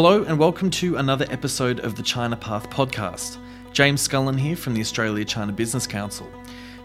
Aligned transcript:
Hello, 0.00 0.22
and 0.22 0.38
welcome 0.38 0.70
to 0.70 0.96
another 0.96 1.26
episode 1.28 1.80
of 1.80 1.96
the 1.96 2.04
China 2.04 2.36
Path 2.36 2.70
podcast. 2.70 3.36
James 3.72 4.06
Scullin 4.06 4.38
here 4.38 4.54
from 4.54 4.74
the 4.74 4.80
Australia 4.80 5.24
China 5.24 5.50
Business 5.50 5.88
Council. 5.88 6.30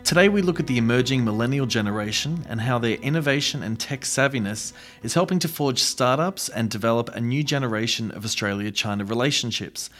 Today, 0.03 0.29
we 0.29 0.41
look 0.41 0.59
at 0.59 0.65
the 0.65 0.79
emerging 0.79 1.23
millennial 1.23 1.67
generation 1.67 2.43
and 2.49 2.59
how 2.59 2.79
their 2.79 2.95
innovation 2.95 3.61
and 3.61 3.79
tech 3.79 4.01
savviness 4.01 4.73
is 5.03 5.13
helping 5.13 5.37
to 5.37 5.47
forge 5.47 5.77
startups 5.77 6.49
and 6.49 6.71
develop 6.71 7.09
a 7.09 7.21
new 7.21 7.43
generation 7.43 8.09
of 8.09 8.25
Australia 8.25 8.71
China 8.71 9.05
relationships. 9.05 9.91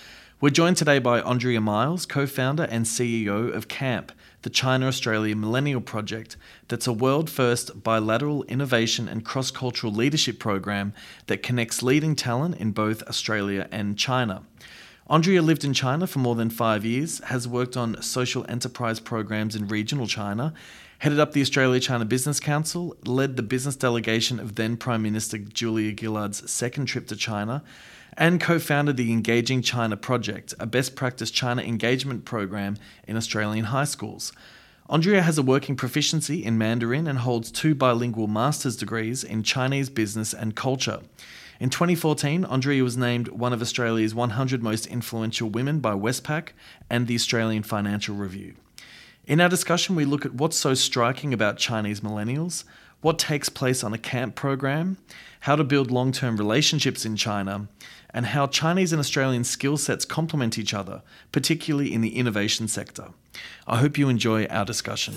We're 0.41 0.49
joined 0.49 0.77
today 0.77 0.97
by 0.97 1.21
Andrea 1.21 1.61
Miles, 1.61 2.07
co 2.07 2.25
founder 2.25 2.63
and 2.63 2.83
CEO 2.87 3.53
of 3.53 3.67
CAMP, 3.67 4.11
the 4.43 4.49
China 4.49 4.87
Australia 4.87 5.35
Millennial 5.35 5.81
Project, 5.81 6.37
that's 6.67 6.87
a 6.87 6.93
world 6.93 7.29
first 7.29 7.81
bilateral 7.83 8.43
innovation 8.43 9.09
and 9.09 9.25
cross 9.25 9.51
cultural 9.51 9.91
leadership 9.91 10.37
program 10.37 10.93
that 11.27 11.41
connects 11.41 11.81
leading 11.81 12.15
talent 12.15 12.57
in 12.57 12.71
both 12.71 13.01
Australia 13.03 13.67
and 13.71 13.97
China. 13.97 14.43
Andrea 15.09 15.41
lived 15.41 15.65
in 15.65 15.73
China 15.73 16.07
for 16.07 16.19
more 16.19 16.35
than 16.35 16.49
five 16.49 16.85
years, 16.85 17.19
has 17.25 17.47
worked 17.47 17.75
on 17.75 18.01
social 18.01 18.45
enterprise 18.47 18.99
programs 18.99 19.55
in 19.55 19.67
regional 19.67 20.07
China, 20.07 20.53
headed 20.99 21.19
up 21.19 21.33
the 21.33 21.41
Australia 21.41 21.79
China 21.79 22.05
Business 22.05 22.39
Council, 22.39 22.95
led 23.05 23.35
the 23.35 23.43
business 23.43 23.75
delegation 23.75 24.39
of 24.39 24.55
then 24.55 24.77
Prime 24.77 25.01
Minister 25.01 25.37
Julia 25.37 25.93
Gillard's 25.93 26.49
second 26.49 26.85
trip 26.85 27.07
to 27.07 27.15
China, 27.15 27.63
and 28.17 28.39
co 28.39 28.59
founded 28.59 28.97
the 28.97 29.11
Engaging 29.11 29.61
China 29.61 29.97
Project, 29.97 30.53
a 30.59 30.65
best 30.65 30.95
practice 30.95 31.31
China 31.31 31.61
engagement 31.61 32.25
program 32.25 32.77
in 33.07 33.17
Australian 33.17 33.65
high 33.65 33.85
schools. 33.85 34.31
Andrea 34.89 35.21
has 35.21 35.37
a 35.37 35.43
working 35.43 35.75
proficiency 35.75 36.43
in 36.43 36.57
Mandarin 36.57 37.07
and 37.07 37.19
holds 37.19 37.51
two 37.51 37.73
bilingual 37.73 38.27
master's 38.27 38.75
degrees 38.75 39.23
in 39.23 39.41
Chinese 39.41 39.89
business 39.89 40.33
and 40.33 40.55
culture. 40.55 40.99
In 41.59 41.69
2014, 41.69 42.43
Andrea 42.45 42.83
was 42.83 42.97
named 42.97 43.29
one 43.29 43.53
of 43.53 43.61
Australia's 43.61 44.13
100 44.13 44.61
most 44.61 44.85
influential 44.87 45.49
women 45.49 45.79
by 45.79 45.93
Westpac 45.93 46.49
and 46.89 47.07
the 47.07 47.15
Australian 47.15 47.63
Financial 47.63 48.15
Review. 48.15 48.55
In 49.25 49.39
our 49.39 49.47
discussion, 49.47 49.95
we 49.95 50.03
look 50.03 50.25
at 50.25 50.33
what's 50.33 50.57
so 50.57 50.73
striking 50.73 51.33
about 51.33 51.57
Chinese 51.57 52.01
millennials, 52.01 52.65
what 52.99 53.17
takes 53.17 53.47
place 53.47 53.83
on 53.83 53.93
a 53.93 53.97
camp 53.97 54.35
program, 54.35 54.97
how 55.41 55.55
to 55.55 55.63
build 55.63 55.91
long 55.91 56.11
term 56.11 56.35
relationships 56.35 57.05
in 57.05 57.15
China, 57.15 57.67
and 58.13 58.27
how 58.27 58.47
Chinese 58.47 58.93
and 58.93 58.99
Australian 58.99 59.43
skill 59.43 59.77
sets 59.77 60.05
complement 60.05 60.57
each 60.57 60.73
other, 60.73 61.01
particularly 61.31 61.93
in 61.93 62.01
the 62.01 62.17
innovation 62.17 62.67
sector. 62.67 63.09
I 63.67 63.77
hope 63.77 63.97
you 63.97 64.09
enjoy 64.09 64.45
our 64.45 64.65
discussion. 64.65 65.15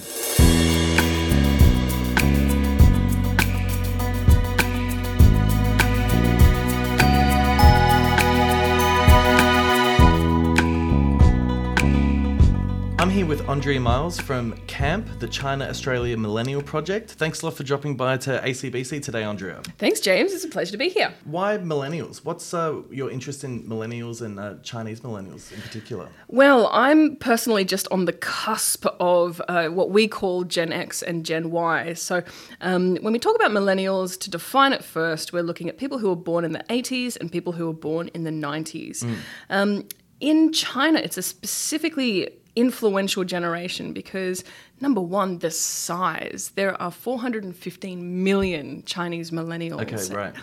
With 13.36 13.48
Andrea 13.50 13.78
Miles 13.78 14.18
from 14.18 14.56
CAMP, 14.66 15.18
the 15.18 15.26
China 15.26 15.66
Australia 15.66 16.16
Millennial 16.16 16.62
Project. 16.62 17.10
Thanks 17.12 17.42
a 17.42 17.46
lot 17.46 17.54
for 17.54 17.64
dropping 17.64 17.94
by 17.94 18.16
to 18.18 18.40
ACBC 18.40 19.02
today, 19.02 19.24
Andrea. 19.24 19.60
Thanks, 19.76 20.00
James. 20.00 20.32
It's 20.32 20.44
a 20.44 20.48
pleasure 20.48 20.72
to 20.72 20.78
be 20.78 20.88
here. 20.88 21.12
Why 21.24 21.58
millennials? 21.58 22.24
What's 22.24 22.54
uh, 22.54 22.80
your 22.90 23.10
interest 23.10 23.44
in 23.44 23.64
millennials 23.64 24.22
and 24.22 24.40
uh, 24.40 24.54
Chinese 24.62 25.00
millennials 25.00 25.52
in 25.52 25.60
particular? 25.60 26.08
Well, 26.28 26.70
I'm 26.72 27.16
personally 27.16 27.66
just 27.66 27.86
on 27.90 28.06
the 28.06 28.12
cusp 28.14 28.86
of 29.00 29.42
uh, 29.48 29.68
what 29.68 29.90
we 29.90 30.08
call 30.08 30.44
Gen 30.44 30.72
X 30.72 31.02
and 31.02 31.26
Gen 31.26 31.50
Y. 31.50 31.92
So, 31.92 32.22
um, 32.62 32.96
when 32.96 33.12
we 33.12 33.18
talk 33.18 33.36
about 33.36 33.50
millennials, 33.50 34.18
to 34.20 34.30
define 34.30 34.72
it 34.72 34.82
first, 34.82 35.34
we're 35.34 35.42
looking 35.42 35.68
at 35.68 35.76
people 35.76 35.98
who 35.98 36.08
were 36.08 36.16
born 36.16 36.44
in 36.44 36.52
the 36.52 36.64
80s 36.70 37.18
and 37.20 37.30
people 37.30 37.52
who 37.52 37.66
were 37.66 37.74
born 37.74 38.08
in 38.14 38.24
the 38.24 38.30
90s. 38.30 39.04
Mm. 39.04 39.16
Um, 39.50 39.88
in 40.20 40.52
China, 40.54 40.98
it's 40.98 41.18
a 41.18 41.22
specifically 41.22 42.30
influential 42.56 43.22
generation 43.22 43.92
because 43.92 44.42
number 44.80 45.00
one, 45.00 45.38
the 45.38 45.50
size. 45.50 46.52
There 46.54 46.80
are 46.80 46.90
415 46.90 48.24
million 48.24 48.82
Chinese 48.84 49.30
millennials. 49.30 49.82
Okay, 49.82 50.14
right. 50.14 50.34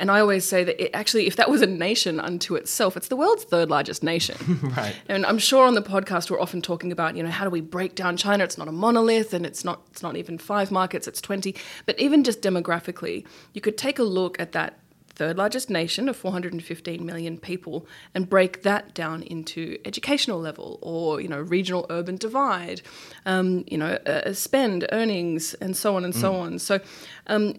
And 0.00 0.12
I 0.12 0.20
always 0.20 0.44
say 0.44 0.62
that 0.62 0.80
it 0.82 0.90
actually, 0.94 1.26
if 1.26 1.36
that 1.36 1.50
was 1.50 1.60
a 1.60 1.66
nation 1.66 2.20
unto 2.20 2.54
itself, 2.54 2.96
it's 2.96 3.08
the 3.08 3.16
world's 3.16 3.42
third 3.42 3.68
largest 3.68 4.04
nation. 4.04 4.36
right. 4.76 4.94
And 5.08 5.26
I'm 5.26 5.38
sure 5.38 5.66
on 5.66 5.74
the 5.74 5.82
podcast 5.82 6.30
we're 6.30 6.40
often 6.40 6.62
talking 6.62 6.92
about, 6.92 7.16
you 7.16 7.22
know, 7.22 7.30
how 7.30 7.44
do 7.44 7.50
we 7.50 7.60
break 7.60 7.96
down 7.96 8.16
China? 8.16 8.44
It's 8.44 8.56
not 8.56 8.68
a 8.68 8.72
monolith, 8.72 9.34
and 9.34 9.44
it's 9.44 9.64
not 9.64 9.82
it's 9.90 10.02
not 10.02 10.16
even 10.16 10.38
five 10.38 10.70
markets, 10.70 11.08
it's 11.08 11.20
20. 11.20 11.54
But 11.84 11.98
even 11.98 12.22
just 12.22 12.42
demographically, 12.42 13.26
you 13.54 13.60
could 13.60 13.76
take 13.76 13.98
a 13.98 14.04
look 14.04 14.40
at 14.40 14.52
that 14.52 14.78
third 15.18 15.36
largest 15.36 15.68
nation 15.68 16.08
of 16.08 16.16
415 16.16 17.04
million 17.04 17.38
people 17.38 17.86
and 18.14 18.28
break 18.28 18.62
that 18.62 18.94
down 18.94 19.22
into 19.24 19.76
educational 19.84 20.40
level 20.40 20.78
or 20.80 21.20
you 21.20 21.28
know 21.28 21.40
regional 21.40 21.84
urban 21.90 22.16
divide 22.16 22.80
um, 23.26 23.64
you 23.66 23.76
know 23.76 23.98
uh, 24.06 24.32
spend 24.32 24.86
earnings 24.92 25.54
and 25.54 25.76
so 25.76 25.96
on 25.96 26.04
and 26.04 26.14
mm. 26.14 26.20
so 26.20 26.34
on 26.36 26.58
so 26.58 26.80
um, 27.26 27.54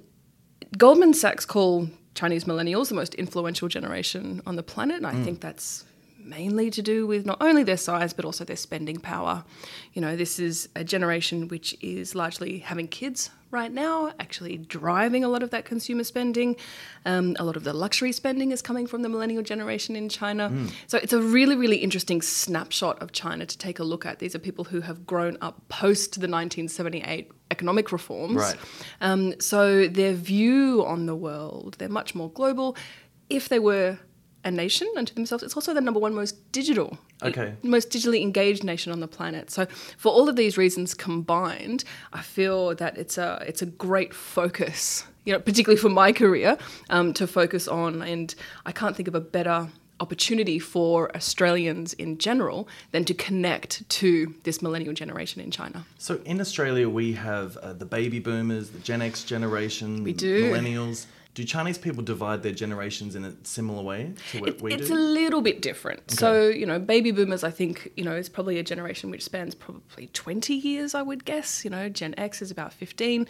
goldman 0.78 1.14
sachs 1.14 1.46
call 1.46 1.90
chinese 2.16 2.46
millennials 2.46 2.88
the 2.88 2.96
most 2.96 3.14
influential 3.16 3.68
generation 3.68 4.42
on 4.46 4.56
the 4.56 4.64
planet 4.64 4.98
and 4.98 5.06
i 5.06 5.14
mm. 5.14 5.24
think 5.26 5.42
that's 5.42 5.84
mainly 6.30 6.70
to 6.70 6.82
do 6.82 7.08
with 7.08 7.26
not 7.26 7.42
only 7.42 7.64
their 7.64 7.78
size 7.78 8.14
but 8.14 8.24
also 8.24 8.44
their 8.44 8.56
spending 8.56 9.00
power. 9.00 9.44
You 9.94 10.02
know, 10.02 10.16
this 10.16 10.38
is 10.38 10.70
a 10.76 10.84
generation 10.84 11.48
which 11.48 11.76
is 11.82 12.14
largely 12.14 12.60
having 12.60 12.88
kids 12.88 13.32
right 13.52 13.72
now, 13.72 14.14
actually 14.20 14.58
driving 14.58 15.24
a 15.24 15.30
lot 15.30 15.44
of 15.44 15.50
that 15.52 15.66
consumer 15.66 16.04
spending. 16.04 16.56
Um, 17.06 17.36
a 17.40 17.44
lot 17.44 17.56
of 17.56 17.64
the 17.64 17.74
luxury 17.74 18.12
spending 18.12 18.52
is 18.52 18.62
coming 18.62 18.86
from 18.88 19.02
the 19.02 19.10
millennial 19.10 19.44
generation 19.44 19.96
in 19.96 20.10
China. 20.10 20.50
Mm. 20.50 20.72
So 20.88 20.98
it's 20.98 21.14
a 21.14 21.22
really, 21.22 21.56
really 21.56 21.78
interesting 21.78 22.22
snapshot 22.22 23.02
of 23.02 23.12
China 23.12 23.46
to 23.46 23.58
take 23.58 23.80
a 23.80 23.84
look 23.84 24.06
at. 24.06 24.20
These 24.20 24.36
are 24.36 24.40
people 24.40 24.66
who 24.66 24.82
have 24.82 25.06
grown 25.06 25.38
up 25.42 25.68
post 25.70 26.16
the 26.16 26.28
1978 26.28 27.32
economic 27.52 27.92
reforms. 27.92 28.36
Right. 28.36 28.58
Um, 29.02 29.40
so 29.40 29.88
their 29.88 30.14
view 30.14 30.86
on 30.86 31.06
the 31.06 31.16
world, 31.16 31.76
they're 31.80 31.90
much 31.90 32.14
more 32.14 32.30
global. 32.30 32.76
If 33.30 33.50
they 33.50 33.60
were 33.60 34.00
a 34.44 34.52
nation 34.52 34.88
unto 34.96 35.14
themselves. 35.14 35.44
It's 35.44 35.56
also 35.56 35.74
the 35.74 35.82
number 35.82 36.00
one 36.00 36.14
most 36.14 36.52
digital, 36.52 36.98
okay, 37.24 37.56
most 37.64 37.90
digitally 37.90 38.22
engaged 38.22 38.64
nation 38.64 38.92
on 38.92 39.00
the 39.00 39.08
planet. 39.08 39.52
So 39.52 39.66
for 39.98 40.12
all 40.12 40.30
of 40.30 40.36
these 40.36 40.58
reasons 40.58 40.94
combined, 40.94 41.84
I 42.14 42.22
feel 42.22 42.76
that 42.76 42.98
it's 42.98 43.18
a 43.18 43.44
it's 43.48 43.62
a 43.62 43.66
great 43.66 44.14
focus. 44.14 45.06
You 45.26 45.34
know, 45.34 45.40
particularly 45.40 45.80
for 45.80 45.90
my 45.90 46.12
career, 46.12 46.58
um, 46.90 47.14
to 47.14 47.28
focus 47.28 47.68
on, 47.68 48.02
and 48.02 48.34
I 48.66 48.72
can't 48.72 48.96
think 48.96 49.08
of 49.08 49.16
a 49.16 49.22
better 49.22 49.68
opportunity 50.00 50.60
for 50.60 51.14
Australians 51.16 51.94
in 51.94 52.18
general 52.18 52.68
than 52.92 53.06
to 53.06 53.14
connect 53.14 53.88
to 53.90 54.34
this 54.44 54.62
millennial 54.62 54.94
generation 54.94 55.42
in 55.42 55.52
China. 55.52 55.86
So 55.98 56.20
in 56.26 56.40
Australia, 56.40 56.90
we 56.90 57.14
have 57.14 57.58
uh, 57.58 57.74
the 57.74 57.86
baby 57.86 58.20
boomers, 58.20 58.70
the 58.70 58.80
Gen 58.80 59.02
X 59.02 59.24
generation, 59.24 60.04
we 60.04 60.14
do. 60.14 60.52
millennials 60.52 61.06
do 61.36 61.44
Chinese 61.44 61.78
people 61.78 62.04
divide 62.04 62.44
their 62.44 62.52
generations 62.52 63.16
in 63.16 63.24
a 63.24 63.34
similar 63.44 63.84
way 63.84 64.14
to 64.32 64.40
what 64.40 64.50
it, 64.50 64.62
we 64.62 64.74
it's 64.74 64.88
do? 64.88 64.94
It's 64.94 65.00
a 65.00 65.04
little 65.04 65.42
bit 65.42 65.62
different. 65.62 66.00
Okay. 66.02 66.16
So, 66.16 66.48
you 66.48 66.66
know, 66.66 66.80
baby 66.80 67.12
boomers, 67.12 67.44
I 67.44 67.52
think, 67.52 67.92
you 67.96 68.04
know, 68.04 68.16
is 68.16 68.28
probably 68.30 68.58
a 68.58 68.64
generation 68.64 69.12
which 69.12 69.24
spans 69.24 69.56
probably 69.56 70.08
20 70.08 70.54
years, 70.56 70.96
I 70.96 71.02
would 71.02 71.26
guess. 71.26 71.64
You 71.64 71.70
know, 71.70 71.88
Gen 71.88 72.16
X 72.18 72.42
is 72.42 72.52
about 72.52 72.74
15. 72.74 73.28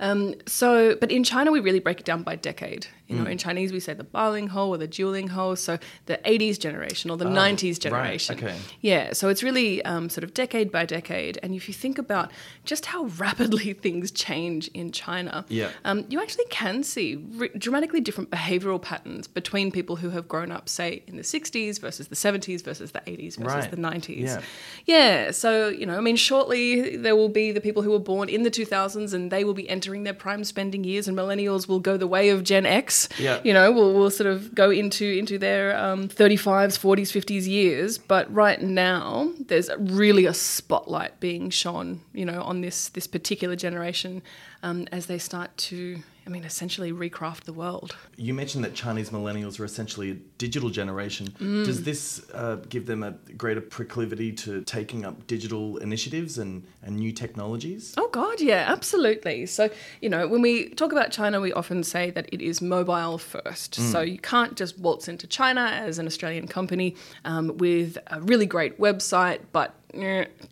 Um, 0.00 0.34
so, 0.46 0.96
but 0.96 1.10
in 1.10 1.24
China, 1.24 1.50
we 1.50 1.60
really 1.60 1.80
break 1.80 2.00
it 2.00 2.06
down 2.06 2.22
by 2.22 2.36
decade. 2.36 2.86
You 3.06 3.16
know, 3.16 3.24
mm. 3.24 3.32
in 3.32 3.38
Chinese, 3.38 3.70
we 3.70 3.80
say 3.80 3.92
the 3.92 4.04
Balinghou 4.04 4.68
or 4.68 4.78
the 4.78 4.88
Jiulinghou. 4.88 5.58
So 5.58 5.78
the 6.06 6.18
80s 6.24 6.58
generation 6.58 7.10
or 7.10 7.18
the 7.18 7.26
oh, 7.26 7.32
90s 7.32 7.78
generation. 7.78 8.36
Right. 8.36 8.44
Okay. 8.44 8.58
Yeah. 8.80 9.12
So 9.12 9.28
it's 9.28 9.42
really 9.42 9.84
um, 9.84 10.08
sort 10.08 10.24
of 10.24 10.32
decade 10.32 10.72
by 10.72 10.86
decade. 10.86 11.38
And 11.42 11.54
if 11.54 11.68
you 11.68 11.74
think 11.74 11.98
about 11.98 12.32
just 12.64 12.86
how 12.86 13.04
rapidly 13.04 13.72
things 13.84 14.10
change 14.10 14.68
in 14.68 14.90
China, 14.90 15.44
yeah. 15.48 15.70
Um, 15.84 16.06
you 16.08 16.20
actually 16.20 16.46
can 16.46 16.82
see 16.82 17.16
re- 17.16 17.50
dramatically 17.58 18.00
different 18.00 18.30
behavioral 18.30 18.80
patterns 18.80 19.28
between 19.28 19.70
people 19.70 19.96
who 19.96 20.08
have 20.10 20.26
grown 20.26 20.50
up, 20.50 20.70
say, 20.70 21.02
in 21.06 21.16
the 21.16 21.22
60s 21.22 21.78
versus 21.78 22.08
the 22.08 22.16
70s 22.16 22.64
versus 22.64 22.92
the 22.92 23.00
80s 23.00 23.36
versus 23.36 23.44
right. 23.44 23.70
the 23.70 23.76
90s. 23.76 24.22
Yeah. 24.22 24.40
yeah. 24.86 25.30
So, 25.30 25.68
you 25.68 25.84
know, 25.84 25.98
I 25.98 26.00
mean, 26.00 26.16
shortly 26.16 26.96
there 26.96 27.16
will 27.16 27.28
be 27.28 27.52
the 27.52 27.60
people 27.60 27.82
who 27.82 27.90
were 27.90 27.98
born 27.98 28.30
in 28.30 28.44
the 28.44 28.50
2000s 28.50 29.12
and 29.12 29.30
they 29.30 29.44
will 29.44 29.52
be 29.52 29.68
entering 29.68 29.83
their 30.04 30.14
prime 30.14 30.44
spending 30.44 30.84
years, 30.84 31.08
and 31.08 31.16
millennials 31.16 31.68
will 31.68 31.80
go 31.80 31.96
the 31.96 32.06
way 32.06 32.30
of 32.30 32.44
Gen 32.44 32.66
X 32.66 33.08
yeah. 33.18 33.40
you 33.44 33.52
know, 33.52 33.70
will 33.72 33.94
will 33.94 34.10
sort 34.10 34.28
of 34.28 34.54
go 34.54 34.70
into 34.70 35.04
into 35.04 35.38
their 35.38 35.76
um, 35.76 36.08
35s, 36.08 36.78
40s, 36.78 37.10
50s 37.12 37.46
years. 37.46 37.98
But 37.98 38.32
right 38.32 38.60
now, 38.60 39.32
there's 39.46 39.70
really 39.78 40.26
a 40.26 40.34
spotlight 40.34 41.20
being 41.20 41.50
shone, 41.50 42.00
you 42.12 42.24
know, 42.24 42.42
on 42.42 42.60
this 42.60 42.88
this 42.90 43.06
particular 43.06 43.56
generation 43.56 44.22
um, 44.62 44.86
as 44.92 45.06
they 45.06 45.18
start 45.18 45.56
to 45.56 46.02
I 46.26 46.30
mean, 46.30 46.44
essentially 46.44 46.92
recraft 46.92 47.44
the 47.44 47.52
world. 47.52 47.96
You 48.16 48.34
mentioned 48.34 48.64
that 48.64 48.74
Chinese 48.74 49.10
millennials 49.10 49.60
are 49.60 49.64
essentially 49.64 50.10
a 50.10 50.14
digital 50.38 50.70
generation. 50.70 51.34
Does 51.38 51.82
this 51.82 52.24
uh, 52.32 52.56
give 52.68 52.86
them 52.86 53.02
a 53.02 53.12
greater 53.36 53.60
proclivity 53.60 54.32
to 54.32 54.62
taking 54.62 55.04
up 55.04 55.26
digital 55.26 55.76
initiatives 55.78 56.38
and, 56.38 56.64
and 56.82 56.96
new 56.96 57.12
technologies? 57.12 57.94
Oh, 57.96 58.08
God, 58.08 58.40
yeah, 58.40 58.64
absolutely. 58.68 59.46
So, 59.46 59.68
you 60.00 60.08
know, 60.08 60.26
when 60.26 60.40
we 60.40 60.70
talk 60.70 60.92
about 60.92 61.10
China, 61.10 61.40
we 61.40 61.52
often 61.52 61.84
say 61.84 62.10
that 62.10 62.28
it 62.32 62.40
is 62.40 62.62
mobile 62.62 63.18
first. 63.18 63.74
So, 63.74 64.00
you 64.00 64.18
can't 64.18 64.56
just 64.56 64.78
waltz 64.78 65.08
into 65.08 65.26
China 65.26 65.60
as 65.60 65.98
an 65.98 66.06
Australian 66.06 66.48
company 66.48 66.96
um, 67.24 67.56
with 67.58 67.98
a 68.06 68.20
really 68.20 68.46
great 68.46 68.78
website, 68.78 69.40
but 69.52 69.74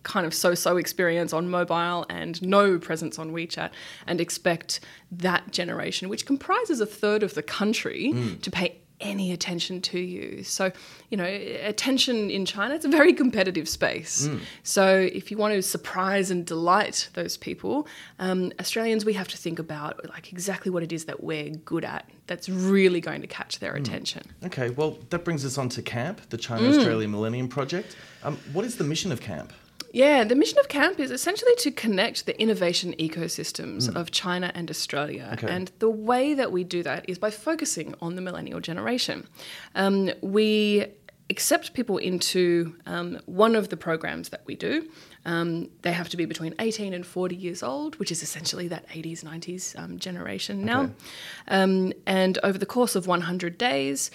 kind 0.03 0.27
of 0.27 0.35
so 0.35 0.55
so 0.55 0.77
experience 0.77 1.33
on 1.33 1.49
mobile 1.49 2.07
and 2.09 2.41
no 2.43 2.79
presence 2.79 3.19
on 3.19 3.33
WeChat 3.33 3.71
and 4.07 4.21
expect 4.21 4.81
that 5.11 5.51
generation, 5.51 6.09
which 6.09 6.27
comprises 6.27 6.81
a 6.81 6.87
third 6.87 7.23
of 7.23 7.35
the 7.35 7.43
country, 7.43 8.13
hmm. 8.13 8.37
to 8.37 8.51
pay 8.51 8.82
any 9.03 9.33
attention 9.33 9.81
to 9.83 9.99
you. 9.99 10.43
So, 10.43 10.73
you 11.11 11.17
know, 11.17 11.25
attention 11.25 12.31
in 12.31 12.47
China, 12.47 12.75
it's 12.75 12.85
a 12.85 12.89
very 12.89 13.13
competitive 13.13 13.69
space. 13.69 14.29
So, 14.63 15.09
if 15.13 15.31
you 15.31 15.37
want 15.37 15.55
to 15.55 15.63
surprise 15.63 16.31
and 16.31 16.47
delight 16.47 17.11
those 17.15 17.37
people, 17.37 17.87
um, 18.19 18.53
Australians, 18.59 19.05
we 19.05 19.13
have 19.15 19.29
to 19.29 19.37
think 19.37 19.59
about 19.59 20.09
like 20.09 20.33
exactly 20.33 20.71
what 20.71 20.83
it 20.83 20.93
is 20.93 21.05
that 21.07 21.23
we're 21.23 21.51
good 21.51 21.85
at 21.85 22.09
that's 22.27 22.49
really 22.49 23.01
going 23.01 23.21
to 23.21 23.27
catch 23.27 23.59
their 23.59 23.75
attention. 23.75 24.23
Okay, 24.45 24.71
well, 24.71 24.99
that 25.11 25.25
brings 25.25 25.45
us 25.45 25.59
on 25.59 25.69
to 25.71 25.83
CAMP, 25.83 26.31
the 26.31 26.39
China 26.39 26.69
Australia 26.69 27.09
Millennium 27.09 27.49
Project. 27.49 27.97
Um, 28.23 28.39
what 28.53 28.65
is 28.65 28.77
the 28.77 28.85
mission 28.85 29.13
of 29.13 29.21
CAMP? 29.21 29.53
Yeah, 29.93 30.25
the 30.25 30.35
mission 30.35 30.59
of 30.59 30.69
CAMP 30.69 30.99
is 30.99 31.11
essentially 31.11 31.55
to 31.59 31.71
connect 31.71 32.25
the 32.25 32.41
innovation 32.41 32.95
ecosystems 32.99 33.95
of 33.95 34.11
China 34.11 34.51
and 34.55 34.71
Australia. 34.71 35.31
Okay. 35.35 35.49
And 35.49 35.71
the 35.81 35.91
way 35.91 36.33
that 36.33 36.51
we 36.51 36.65
do 36.65 36.83
that 36.83 37.05
is 37.09 37.19
by 37.19 37.31
focusing 37.31 37.95
on 38.01 38.17
the 38.17 38.23
millennial 38.23 38.59
generation. 38.61 39.29
Um, 39.75 40.11
we 40.23 40.87
accept 41.29 41.75
people 41.75 41.99
into 41.99 42.75
um, 42.87 43.19
one 43.27 43.55
of 43.55 43.69
the 43.69 43.77
programs 43.77 44.31
that 44.31 44.43
we 44.47 44.55
do. 44.55 44.89
Um, 45.25 45.69
they 45.83 45.93
have 45.93 46.09
to 46.11 46.17
be 46.17 46.25
between 46.25 46.55
18 46.59 46.95
and 46.95 47.07
40 47.07 47.37
years 47.37 47.63
old, 47.63 47.97
which 47.97 48.11
is 48.11 48.23
essentially 48.23 48.69
that 48.69 48.89
80s, 48.89 49.23
90s 49.23 49.79
um, 49.79 49.99
generation 49.99 50.65
now. 50.65 50.83
Okay. 50.83 50.93
Um, 51.49 51.93
and 52.07 52.39
over 52.43 52.59
the 52.59 52.67
course 52.67 52.95
of 52.97 53.07
100 53.07 53.59
days, 53.59 54.11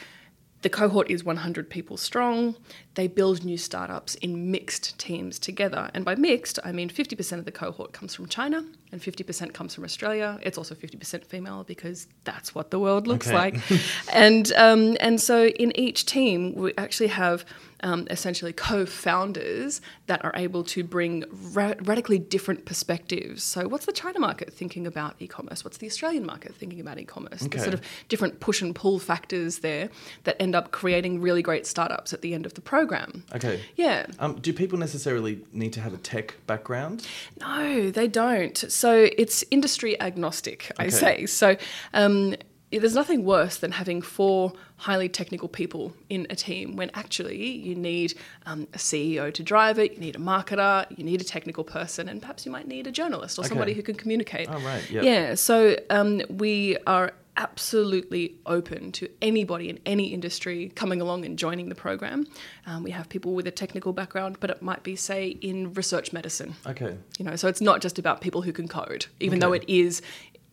the 0.62 0.70
cohort 0.70 1.10
is 1.10 1.24
100 1.24 1.70
people 1.70 1.98
strong. 1.98 2.56
They 2.98 3.06
build 3.06 3.46
new 3.46 3.58
startups 3.58 4.16
in 4.16 4.50
mixed 4.50 4.98
teams 4.98 5.38
together. 5.38 5.92
And 5.94 6.04
by 6.04 6.16
mixed, 6.16 6.58
I 6.64 6.72
mean 6.72 6.90
50% 6.90 7.38
of 7.38 7.46
the 7.46 7.52
cohort 7.52 7.94
comes 7.94 8.16
from 8.16 8.26
China 8.26 8.66
and 8.92 9.00
50% 9.00 9.54
comes 9.54 9.76
from 9.76 9.84
Australia. 9.84 10.40
It's 10.42 10.58
also 10.58 10.74
50% 10.74 11.24
female 11.24 11.64
because 11.64 12.08
that's 12.24 12.56
what 12.56 12.72
the 12.72 12.80
world 12.80 13.06
looks 13.06 13.28
Okay. 13.28 13.36
like. 13.36 13.60
and, 14.12 14.52
um, 14.54 14.98
and 15.00 15.22
so 15.22 15.46
in 15.46 15.78
each 15.78 16.08
team, 16.08 16.56
we 16.56 16.74
actually 16.76 17.10
have 17.10 17.46
um, 17.84 18.08
essentially 18.10 18.54
co 18.54 18.86
founders 18.86 19.82
that 20.08 20.24
are 20.26 20.32
able 20.36 20.64
to 20.64 20.84
bring 20.84 21.24
ra- 21.54 21.76
radically 21.84 22.18
different 22.18 22.66
perspectives. 22.66 23.44
So, 23.44 23.68
what's 23.68 23.86
the 23.86 23.92
China 23.92 24.20
market 24.20 24.52
thinking 24.52 24.88
about 24.88 25.16
e 25.20 25.28
commerce? 25.28 25.64
What's 25.64 25.78
the 25.78 25.86
Australian 25.86 26.26
market 26.26 26.56
thinking 26.56 26.80
about 26.80 26.98
e 26.98 27.06
commerce? 27.06 27.44
Okay. 27.44 27.58
The 27.58 27.64
sort 27.64 27.74
of 27.76 27.82
different 28.10 28.40
push 28.40 28.64
and 28.64 28.74
pull 28.74 28.98
factors 29.00 29.60
there 29.60 29.90
that 30.24 30.42
end 30.42 30.56
up 30.56 30.72
creating 30.72 31.22
really 31.22 31.44
great 31.44 31.68
startups 31.68 32.14
at 32.14 32.22
the 32.22 32.34
end 32.34 32.46
of 32.48 32.56
the 32.56 32.62
program. 32.62 32.87
Okay. 33.36 33.62
Yeah. 33.76 34.06
Um, 34.20 34.36
do 34.40 34.54
people 34.54 34.78
necessarily 34.80 35.42
need 35.54 35.74
to 35.74 35.82
have 35.82 35.94
a 35.94 35.98
tech 35.98 36.36
background? 36.48 37.06
No, 37.40 37.92
they 37.92 38.08
don't. 38.08 38.58
So 38.58 39.10
it's 39.18 39.44
industry 39.52 40.00
agnostic, 40.02 40.72
I 40.80 40.84
Okay. 40.88 40.90
say. 40.92 41.26
So 41.26 41.58
um, 41.94 42.36
there's 42.72 42.96
nothing 42.96 43.24
worse 43.24 43.58
than 43.58 43.72
having 43.72 44.02
four 44.02 44.54
highly 44.76 45.10
technical 45.10 45.48
people 45.48 45.94
in 46.10 46.28
a 46.30 46.36
team 46.36 46.76
when 46.76 46.92
actually 46.94 47.42
you 47.58 47.74
need 47.76 48.14
um, 48.46 48.68
a 48.74 48.78
CEO 48.78 49.34
to 49.34 49.42
drive 49.42 49.80
it, 49.80 49.94
you 49.94 50.00
need 50.00 50.16
a 50.16 50.20
marketer, 50.20 50.86
you 50.98 51.04
need 51.04 51.20
a 51.22 51.24
technical 51.24 51.64
person, 51.64 52.08
and 52.10 52.22
perhaps 52.22 52.46
you 52.46 52.52
might 52.52 52.68
need 52.68 52.86
a 52.86 52.92
journalist 52.92 53.40
or 53.40 53.42
Okay. 53.42 53.50
somebody 53.50 53.74
who 53.74 53.82
can 53.82 53.96
communicate. 53.96 54.48
Oh, 54.52 54.60
right, 54.60 54.84
yep. 54.92 55.04
Yeah. 55.04 55.36
So 55.36 55.78
um, 55.90 56.22
we 56.30 56.78
are 56.86 57.12
absolutely 57.38 58.36
open 58.46 58.92
to 58.94 59.10
anybody 59.22 59.70
in 59.70 59.80
any 59.86 60.08
industry 60.08 60.72
coming 60.76 61.00
along 61.00 61.24
and 61.24 61.38
joining 61.38 61.70
the 61.70 61.76
program. 61.76 62.28
Um, 62.66 62.84
we 62.84 62.92
have 62.92 63.08
people 63.08 63.34
with 63.34 63.48
a 63.48 63.52
technical 63.52 63.94
background, 63.94 64.38
but 64.40 64.50
it 64.50 64.62
might 64.62 64.84
be, 64.84 64.96
say, 64.96 65.30
in 65.30 65.74
research 65.74 66.12
medicine. 66.12 66.56
Okay. 66.66 66.98
You 67.18 67.26
know, 67.26 67.36
so 67.36 67.48
it's 67.48 67.62
not 67.62 67.82
just 67.82 68.00
about 68.00 68.22
people 68.22 68.42
who 68.42 68.52
can 68.52 68.68
code, 68.68 69.06
even 69.20 69.40
though 69.40 69.54
it 69.54 69.64
is 69.68 70.02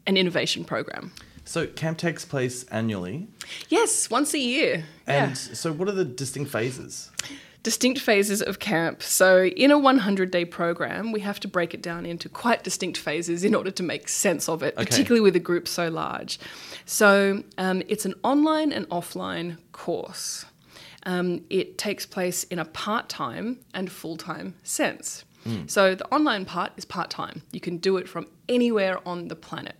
an 0.07 0.17
innovation 0.17 0.65
program. 0.65 1.13
So 1.47 1.67
camp 1.67 1.99
takes 1.99 2.25
place 2.25 2.65
annually. 2.65 3.27
Yes, 3.69 4.09
once 4.11 4.33
a 4.35 4.39
year. 4.39 4.85
And 5.07 5.31
yeah. 5.33 5.35
so 5.35 5.73
what 5.73 5.89
are 5.89 5.93
the 5.93 6.05
distinct 6.05 6.51
phases? 6.51 7.11
Distinct 7.65 7.99
phases 8.01 8.41
of 8.43 8.59
camp. 8.61 9.03
So, 9.03 9.45
in 9.47 9.71
a 9.71 9.79
100 9.79 10.31
day 10.31 10.45
program, 10.45 11.11
we 11.13 11.21
have 11.21 11.41
to 11.41 11.49
break 11.49 11.73
it 11.75 11.81
down 11.83 12.05
into 12.07 12.29
quite 12.29 12.63
distinct 12.63 12.99
phases 12.99 13.43
in 13.43 13.55
order 13.55 13.71
to 13.73 13.83
make 13.83 14.09
sense 14.09 14.49
of 14.49 14.63
it, 14.63 14.75
Okay. 14.77 14.85
particularly 14.85 15.23
with 15.23 15.35
a 15.35 15.41
group 15.41 15.67
so 15.67 15.89
large. 15.89 16.39
So, 16.85 17.43
um, 17.59 17.83
it's 17.89 18.05
an 18.05 18.15
online 18.23 18.71
and 18.71 18.87
offline 18.91 19.57
course. 19.73 20.45
Um, 21.07 21.41
it 21.51 21.77
takes 21.79 22.07
place 22.07 22.45
in 22.45 22.59
a 22.59 22.65
part 22.67 23.09
time 23.09 23.59
and 23.73 23.91
full 23.91 24.17
time 24.19 24.55
sense. 24.63 25.25
So, 25.67 25.95
the 25.95 26.07
online 26.15 26.45
part 26.47 26.73
is 26.79 26.85
part 26.87 27.11
time. 27.11 27.43
You 27.53 27.61
can 27.61 27.77
do 27.77 27.99
it 27.99 28.09
from 28.09 28.27
anywhere 28.49 29.07
on 29.07 29.29
the 29.29 29.37
planet. 29.37 29.77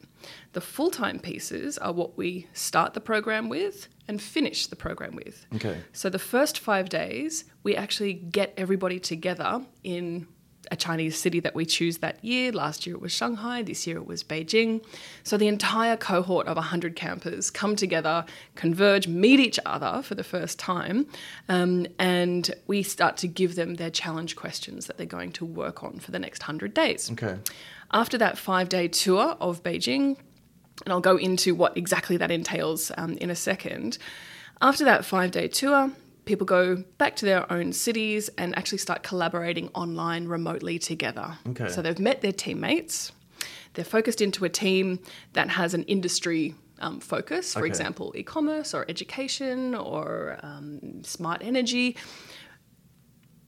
The 0.55 0.61
full 0.61 0.91
time 0.91 1.19
pieces 1.19 1.79
are 1.79 1.93
what 1.93 2.17
we 2.17 2.47
start 2.53 2.95
the 2.95 3.01
program 3.01 3.49
with 3.49 3.89
and 4.09 4.23
finish 4.23 4.67
the 4.67 4.77
program 4.77 5.17
with. 5.17 5.47
Okay. 5.57 5.79
So 5.93 6.09
the 6.09 6.19
first 6.19 6.59
five 6.59 6.89
days, 6.89 7.45
we 7.63 7.77
actually 7.77 8.15
get 8.15 8.55
everybody 8.57 8.99
together 8.99 9.65
in 9.83 10.27
a 10.71 10.77
Chinese 10.77 11.19
city 11.19 11.41
that 11.41 11.55
we 11.55 11.67
choose 11.67 11.99
that 11.99 12.25
year. 12.25 12.53
Last 12.53 12.87
year 12.87 12.97
it 12.97 13.03
was 13.03 13.13
Shanghai, 13.13 13.63
this 13.63 13.87
year 13.87 13.97
it 13.97 14.07
was 14.07 14.23
Beijing. 14.23 14.85
So 15.23 15.37
the 15.37 15.49
entire 15.49 15.97
cohort 15.97 16.47
of 16.47 16.57
100 16.57 16.97
campers 16.97 17.51
come 17.51 17.77
together, 17.77 18.25
converge, 18.55 19.07
meet 19.07 19.41
each 19.41 19.59
other 19.67 20.03
for 20.03 20.15
the 20.15 20.25
first 20.25 20.59
time, 20.59 21.07
um, 21.49 21.87
and 21.99 22.55
we 22.67 22.83
start 22.83 23.17
to 23.19 23.29
give 23.29 23.57
them 23.57 23.75
their 23.75 23.91
challenge 23.91 24.37
questions 24.37 24.87
that 24.87 24.97
they're 24.97 25.07
going 25.07 25.33
to 25.33 25.45
work 25.45 25.83
on 25.83 25.99
for 25.99 26.11
the 26.11 26.19
next 26.19 26.43
100 26.43 26.73
days. 26.73 27.11
Okay. 27.13 27.39
After 27.93 28.17
that 28.19 28.39
five 28.39 28.69
day 28.69 28.89
tour 28.89 29.37
of 29.41 29.63
Beijing, 29.63 30.17
and 30.85 30.93
I'll 30.93 31.01
go 31.01 31.17
into 31.17 31.55
what 31.55 31.77
exactly 31.77 32.17
that 32.17 32.31
entails 32.31 32.91
um, 32.97 33.13
in 33.19 33.31
a 33.31 33.37
second. 33.37 33.99
After 34.61 34.85
that 34.85 35.05
five 35.05 35.31
day 35.31 35.49
tour, 35.49 35.91
people 36.25 36.47
go 36.47 36.83
back 36.99 37.17
to 37.17 37.27
their 37.27 37.51
own 37.53 37.73
cities 37.73 38.31
and 38.39 38.57
actually 38.57 38.79
start 38.79 39.03
collaborating 39.03 39.69
online 39.75 40.27
remotely 40.27 40.79
together. 40.79 41.37
Okay. 41.51 41.69
So 41.69 41.83
they've 41.83 41.99
met 41.99 42.23
their 42.23 42.33
teammates, 42.33 43.13
they're 43.75 43.85
focused 43.85 44.21
into 44.21 44.45
a 44.45 44.49
team 44.49 45.01
that 45.35 45.51
has 45.51 45.75
an 45.75 45.83
industry 45.85 46.55
um, 46.81 46.99
focus, 47.01 47.53
for 47.53 47.61
Okay. 47.61 47.69
example, 47.69 48.13
e 48.17 48.23
commerce 48.23 48.75
or 48.75 48.85
education 48.89 49.75
or 49.75 50.39
um, 50.43 51.03
smart 51.05 51.41
energy. 51.43 51.97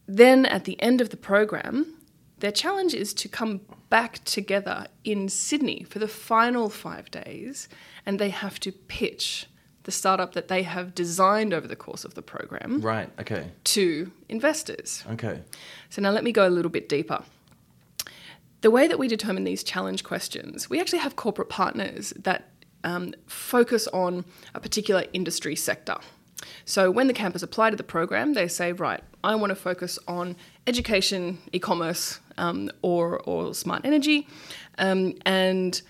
Then 0.06 0.47
at 0.47 0.64
the 0.64 0.80
end 0.80 1.00
of 1.00 1.11
the 1.11 1.16
program, 1.16 1.96
their 2.38 2.52
challenge 2.52 2.93
is 2.95 3.14
to 3.14 3.28
come 3.28 3.61
back 3.88 4.23
together 4.25 4.87
in 5.05 5.28
Sydney 5.28 5.85
for 5.88 5.99
the 5.99 6.09
final 6.09 6.69
five 6.69 7.11
days, 7.11 7.69
and 8.05 8.19
they 8.19 8.31
have 8.31 8.61
to 8.61 8.73
pitch 8.73 9.47
the 9.85 9.93
startup 9.93 10.33
that 10.35 10.49
they 10.49 10.62
have 10.64 10.95
designed 10.95 11.55
over 11.55 11.69
the 11.69 11.76
course 11.76 12.05
of 12.05 12.14
the 12.14 12.23
program 12.23 12.81
Right. 12.81 13.09
Okay. 13.21 13.50
to 13.64 14.11
investors. 14.28 15.05
Okay. 15.12 15.43
So 15.90 16.02
now 16.02 16.11
let 16.11 16.25
me 16.25 16.33
go 16.33 16.47
a 16.47 16.50
little 16.50 16.71
bit 16.73 16.88
deeper. 16.88 17.23
The 18.62 18.71
way 18.71 18.88
that 18.88 18.99
we 18.99 19.07
determine 19.07 19.45
these 19.45 19.62
challenge 19.62 20.02
questions, 20.02 20.69
we 20.69 20.81
actually 20.81 20.99
have 21.00 21.14
corporate 21.14 21.49
partners 21.49 22.12
that 22.19 22.50
um, 22.83 23.14
focus 23.26 23.87
on 23.88 24.25
a 24.55 24.61
particular 24.61 25.05
industry 25.12 25.55
sector. 25.55 25.97
So 26.64 26.90
when 26.90 27.07
the 27.07 27.12
campers 27.12 27.43
apply 27.45 27.71
to 27.71 27.76
the 27.76 27.85
program, 27.85 28.35
they 28.35 28.49
say, 28.49 28.73
right, 28.73 29.02
I 29.26 29.35
want 29.35 29.50
to 29.50 29.56
focus 29.56 29.99
on 30.06 30.37
education, 30.66 31.38
e-commerce, 31.52 32.21
um, 32.38 32.71
or 32.83 33.18
or 33.21 33.54
smart 33.54 33.83
energy, 33.85 34.26
um, 34.78 35.14
and 35.26 35.83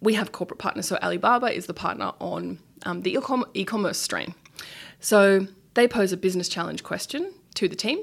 we 0.00 0.14
have 0.14 0.32
corporate 0.32 0.58
partners. 0.58 0.86
So 0.86 0.96
Alibaba 1.02 1.48
is 1.54 1.66
the 1.66 1.74
partner 1.74 2.12
on 2.20 2.58
um, 2.84 3.02
the 3.02 3.12
e-com- 3.12 3.50
e-commerce 3.54 3.98
strain. 3.98 4.34
So 5.00 5.46
they 5.74 5.86
pose 5.88 6.12
a 6.12 6.16
business 6.16 6.48
challenge 6.48 6.82
question 6.82 7.32
to 7.54 7.68
the 7.68 7.76
team. 7.76 7.98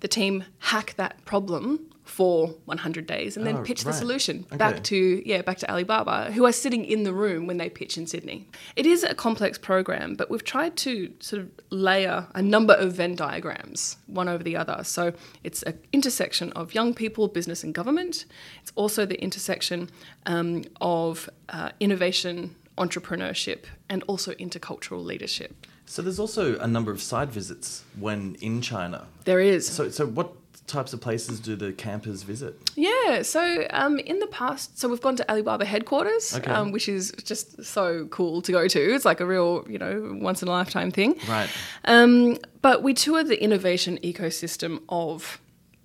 The 0.00 0.08
team 0.08 0.44
hack 0.58 0.94
that 0.96 1.24
problem 1.24 1.90
for 2.04 2.48
100 2.66 3.06
days 3.06 3.36
and 3.36 3.46
then 3.46 3.56
Oh, 3.56 3.62
pitch 3.62 3.82
the 3.82 3.90
right. 3.90 3.98
solution 3.98 4.44
Okay. 4.48 4.56
back 4.58 4.84
to 4.84 5.22
yeah 5.26 5.40
back 5.42 5.58
to 5.58 5.70
Alibaba, 5.70 6.30
who 6.32 6.44
are 6.44 6.52
sitting 6.52 6.84
in 6.84 7.02
the 7.04 7.12
room 7.12 7.46
when 7.46 7.56
they 7.56 7.68
pitch 7.70 7.96
in 7.96 8.06
Sydney. 8.06 8.46
It 8.76 8.86
is 8.86 9.02
a 9.04 9.14
complex 9.14 9.56
program, 9.58 10.14
but 10.14 10.30
we've 10.30 10.44
tried 10.44 10.76
to 10.78 11.12
sort 11.20 11.42
of 11.42 11.50
layer 11.70 12.26
a 12.34 12.42
number 12.42 12.74
of 12.74 12.92
Venn 12.92 13.14
diagrams 13.16 13.96
one 14.06 14.28
over 14.28 14.44
the 14.44 14.56
other. 14.56 14.84
So 14.84 15.12
it's 15.42 15.62
an 15.62 15.78
intersection 15.92 16.52
of 16.52 16.74
young 16.74 16.92
people, 16.94 17.26
business, 17.28 17.64
and 17.64 17.74
government. 17.74 18.26
It's 18.62 18.72
also 18.74 19.06
the 19.06 19.20
intersection 19.22 19.90
um, 20.26 20.64
of 20.80 21.28
uh, 21.48 21.70
innovation 21.80 22.54
entrepreneurship, 22.76 23.64
and 23.88 24.02
also 24.08 24.32
intercultural 24.34 25.04
leadership. 25.04 25.66
So 25.86 26.02
there's 26.02 26.18
also 26.18 26.58
a 26.58 26.66
number 26.66 26.90
of 26.90 27.00
side 27.00 27.30
visits 27.30 27.84
when 27.98 28.36
in 28.40 28.60
China. 28.60 29.06
There 29.24 29.40
is. 29.40 29.66
So 29.68 29.88
so 29.90 30.06
what 30.06 30.32
types 30.66 30.92
of 30.92 31.00
places 31.00 31.40
do 31.40 31.56
the 31.56 31.72
campers 31.72 32.22
visit? 32.22 32.54
Yeah, 32.74 33.22
so 33.22 33.66
um, 33.70 33.98
in 33.98 34.18
the 34.18 34.26
past, 34.28 34.78
so 34.78 34.88
we've 34.88 35.00
gone 35.00 35.16
to 35.16 35.30
Alibaba 35.30 35.64
headquarters, 35.64 36.34
Okay. 36.36 36.50
um, 36.50 36.72
which 36.72 36.88
is 36.88 37.12
just 37.24 37.62
so 37.64 38.06
cool 38.06 38.40
to 38.42 38.52
go 38.52 38.66
to. 38.68 38.94
It's 38.94 39.04
like 39.04 39.20
a 39.20 39.26
real, 39.26 39.64
you 39.68 39.78
know, 39.78 40.16
once 40.20 40.42
in 40.42 40.48
a 40.48 40.50
lifetime 40.50 40.90
thing. 40.90 41.16
Right. 41.28 41.50
Um, 41.84 42.38
but 42.62 42.82
we 42.82 42.94
tour 42.94 43.22
the 43.24 43.42
innovation 43.42 43.98
ecosystem 44.02 44.82
of 44.88 45.38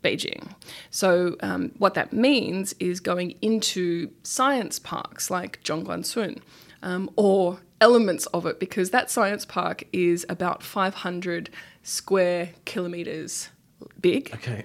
Beijing. 0.03 0.53
So 0.91 1.35
um, 1.41 1.73
what 1.77 1.93
that 1.95 2.13
means 2.13 2.73
is 2.79 2.99
going 3.01 3.35
into 3.41 4.11
science 4.23 4.79
parks 4.79 5.29
like 5.29 5.61
Zhongguancun 5.63 6.39
um, 6.81 7.09
or 7.17 7.59
elements 7.81 8.25
of 8.27 8.45
it, 8.45 8.59
because 8.59 8.91
that 8.91 9.11
science 9.11 9.45
park 9.45 9.83
is 9.91 10.25
about 10.29 10.63
500 10.63 11.49
square 11.83 12.51
kilometers 12.65 13.49
big. 14.01 14.31
Okay. 14.33 14.63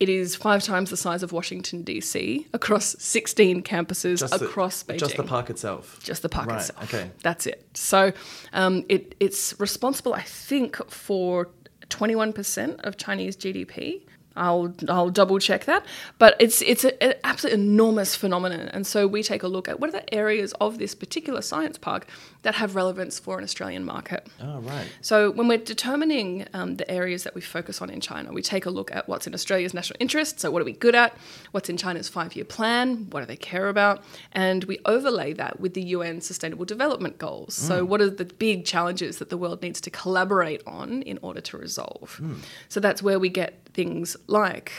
It 0.00 0.08
is 0.08 0.34
five 0.34 0.62
times 0.64 0.90
the 0.90 0.96
size 0.96 1.22
of 1.22 1.30
Washington 1.32 1.84
DC 1.84 2.46
across 2.52 2.96
16 2.98 3.62
campuses 3.62 4.28
the- 4.38 4.44
across 4.44 4.82
Beijing. 4.82 4.98
Just 4.98 5.16
the 5.16 5.22
park 5.22 5.50
itself. 5.50 6.00
Just 6.02 6.22
the 6.22 6.28
park 6.28 6.48
Right, 6.48 6.60
itself. 6.60 6.82
okay. 6.92 7.10
That's 7.22 7.46
it. 7.46 7.64
So 7.74 8.12
um, 8.52 8.84
it, 8.88 9.14
it's 9.20 9.54
responsible, 9.60 10.12
I 10.12 10.22
think, 10.22 10.76
for 10.90 11.48
21% 11.90 12.80
of 12.84 12.96
Chinese 12.96 13.36
GDP. 13.36 14.02
I'll, 14.36 14.74
I'll 14.88 15.10
double 15.10 15.38
check 15.38 15.64
that. 15.66 15.86
But 16.18 16.34
it's, 16.40 16.60
it's 16.62 16.84
a- 16.84 17.00
an 17.02 17.14
absolutely 17.22 17.62
enormous 17.62 18.16
phenomenon. 18.16 18.68
And 18.72 18.84
so 18.84 19.06
we 19.06 19.22
take 19.22 19.44
a 19.44 19.48
look 19.48 19.68
at 19.68 19.78
what 19.78 19.90
are 19.90 19.92
the 19.92 20.12
areas 20.14 20.52
of 20.60 20.78
this 20.78 20.92
particular 20.94 21.40
science 21.40 21.78
park 21.78 22.08
that 22.44 22.54
have 22.54 22.74
relevance 22.74 23.18
for 23.18 23.36
an 23.38 23.44
Australian 23.44 23.84
market. 23.84 24.26
Oh 24.40 24.60
right. 24.60 24.86
So 25.00 25.30
when 25.30 25.48
we're 25.48 25.58
determining 25.58 26.46
um, 26.54 26.76
the 26.76 26.88
areas 26.90 27.24
that 27.24 27.34
we 27.34 27.40
focus 27.40 27.82
on 27.82 27.90
in 27.90 28.00
China, 28.00 28.32
we 28.32 28.42
take 28.42 28.64
a 28.66 28.70
look 28.70 28.94
at 28.94 29.08
what's 29.08 29.26
in 29.26 29.34
Australia's 29.34 29.74
national 29.74 29.96
interest. 29.98 30.40
So 30.40 30.50
what 30.50 30.62
are 30.62 30.64
we 30.64 30.72
good 30.72 30.94
at? 30.94 31.16
What's 31.50 31.68
in 31.68 31.76
China's 31.76 32.08
five-year 32.08 32.44
plan? 32.44 33.08
What 33.10 33.20
do 33.20 33.26
they 33.26 33.36
care 33.36 33.68
about? 33.68 34.04
And 34.32 34.64
we 34.64 34.78
overlay 34.84 35.32
that 35.34 35.58
with 35.58 35.74
the 35.74 35.82
UN 35.82 36.20
Sustainable 36.20 36.64
Development 36.64 37.18
Goals. 37.18 37.54
So 37.54 37.84
what 37.84 38.00
are 38.00 38.10
the 38.10 38.26
big 38.26 38.64
challenges 38.64 39.18
that 39.18 39.30
the 39.30 39.38
world 39.38 39.62
needs 39.62 39.80
to 39.82 39.90
collaborate 39.90 40.62
on 40.66 41.02
in 41.02 41.18
order 41.22 41.40
to 41.40 41.56
resolve? 41.58 42.20
So 42.68 42.78
that's 42.78 43.02
where 43.02 43.18
we 43.18 43.28
get 43.30 43.66
things 43.72 44.16
like 44.26 44.72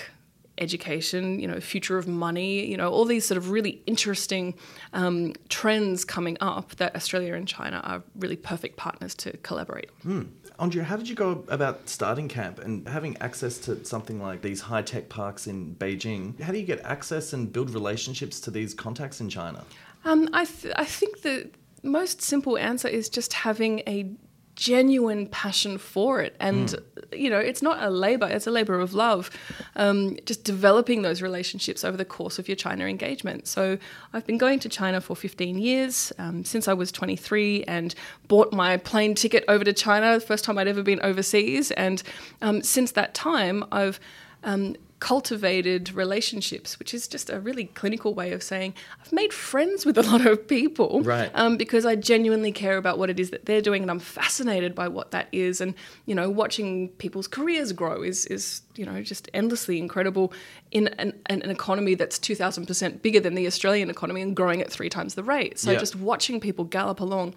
education, 0.58 1.40
you 1.40 1.48
know, 1.48 1.60
future 1.60 1.98
of 1.98 2.08
money, 2.08 2.66
you 2.66 2.78
know, 2.78 2.90
all 2.90 3.06
these 3.06 3.26
sort 3.26 3.38
of 3.38 3.50
really 3.50 3.82
interesting 3.86 4.54
um, 4.94 5.34
trends 5.50 6.06
coming 6.06 6.38
up 6.42 6.76
that 6.76 6.96
Australia 6.96 7.34
and 7.34 7.48
China 7.48 7.82
are 7.84 8.04
really 8.16 8.36
perfect 8.36 8.78
partners 8.78 9.14
to 9.16 9.36
collaborate 9.38 9.90
on. 10.04 10.32
Andrea, 10.58 10.86
how 10.86 10.96
did 10.96 11.10
you 11.10 11.16
go 11.16 11.44
about 11.50 11.90
starting 11.90 12.28
camp 12.30 12.60
and 12.60 12.88
having 12.88 13.18
access 13.18 13.58
to 13.60 13.84
something 13.84 14.22
like 14.22 14.42
these 14.42 14.62
high 14.62 14.82
tech 14.82 15.10
parks 15.10 15.48
in 15.48 15.76
Beijing? 15.76 16.40
How 16.40 16.54
do 16.54 16.60
you 16.60 16.66
get 16.66 16.80
access 16.82 17.34
and 17.34 17.52
build 17.52 17.72
relationships 17.72 18.40
to 18.42 18.52
these 18.52 18.74
contacts 18.74 19.20
in 19.20 19.30
China? 19.30 19.64
Um, 20.06 20.30
I, 20.32 20.46
th- 20.46 20.74
I 20.78 20.86
think 20.86 21.22
the 21.22 21.50
most 21.84 22.22
simple 22.22 22.58
answer 22.58 22.88
is 22.88 23.10
just 23.10 23.34
having 23.34 23.80
a 23.88 24.10
genuine 24.56 25.28
passion 25.28 25.78
for 25.78 26.22
it. 26.22 26.36
And, 26.40 26.76
you 27.12 27.30
know, 27.30 27.40
it's 27.40 27.62
not 27.62 27.84
a 27.84 27.90
labor, 27.90 28.28
it's 28.28 28.48
a 28.48 28.52
labor 28.52 28.80
of 28.80 28.94
love. 28.94 29.30
Um, 29.76 30.18
just 30.26 30.44
developing 30.44 31.02
those 31.02 31.22
relationships 31.22 31.84
over 31.84 31.98
the 31.98 32.06
course 32.06 32.40
of 32.40 32.48
your 32.48 32.56
China 32.56 32.86
engagement. 32.86 33.48
So 33.48 33.78
I've 34.14 34.26
been 34.26 34.38
going 34.38 34.60
to 34.60 34.70
China 34.70 35.02
for 35.02 35.16
15 35.16 35.58
years 35.58 36.14
um, 36.18 36.44
since 36.44 36.68
I 36.68 36.74
was 36.74 36.92
23 36.92 37.64
and 37.64 37.94
bought 38.28 38.54
my 38.54 38.78
plane 38.78 39.16
ticket 39.16 39.44
over 39.48 39.64
to 39.64 39.74
China, 39.74 40.14
the 40.14 40.26
first 40.26 40.46
time 40.46 40.58
I'd 40.58 40.68
ever 40.68 40.84
been 40.84 41.02
overseas. 41.02 41.72
And 41.72 42.02
um, 42.42 42.64
since 42.64 42.92
that 42.94 43.14
time, 43.14 43.66
I've 43.72 44.00
um, 44.44 44.76
cultivated 45.00 45.94
relationships, 45.94 46.80
which 46.80 46.94
is 46.94 47.08
just 47.08 47.30
a 47.30 47.40
really 47.40 47.66
clinical 47.66 48.14
way 48.14 48.32
of 48.32 48.42
saying 48.42 48.74
I've 49.02 49.12
made 49.12 49.34
friends 49.34 49.86
with 49.86 49.98
a 49.98 50.04
lot 50.04 50.25
of 50.25 50.48
people, 50.48 51.02
Right. 51.04 51.30
Um, 51.34 51.58
because 51.58 51.86
I 51.86 51.96
genuinely 51.96 52.52
care 52.52 52.78
about 52.78 52.98
what 52.98 53.10
it 53.10 53.20
is 53.20 53.30
that 53.32 53.46
they're 53.46 53.62
doing, 53.62 53.82
and 53.82 53.92
I'm 53.92 54.00
fascinated 54.00 54.74
by 54.74 54.88
what 54.88 55.12
that 55.12 55.28
is. 55.32 55.60
And 55.60 55.75
you 56.06 56.16
know, 56.16 56.30
watching 56.30 56.90
people's 56.90 57.28
careers 57.28 57.74
grow 57.74 58.02
is 58.04 58.25
is 58.28 58.62
you 58.75 58.86
know 58.86 59.02
just 59.02 59.30
endlessly 59.34 59.80
incredible 59.80 60.34
in 60.72 60.88
an, 61.00 61.14
an, 61.28 61.42
economy 61.50 61.96
that's 61.96 62.18
two 62.18 62.36
thousand 62.36 62.66
percent 62.66 63.02
bigger 63.02 63.20
than 63.20 63.36
the 63.36 63.48
Australian 63.48 63.90
economy 63.90 64.22
and 64.22 64.36
growing 64.36 64.62
at 64.62 64.72
three 64.72 64.90
times 64.90 65.16
the 65.16 65.24
rate. 65.24 65.60
So 65.60 65.72
Yeah. 65.72 65.80
just 65.80 65.96
watching 65.96 66.40
people 66.40 66.66
gallop 66.66 67.00
along, 67.00 67.36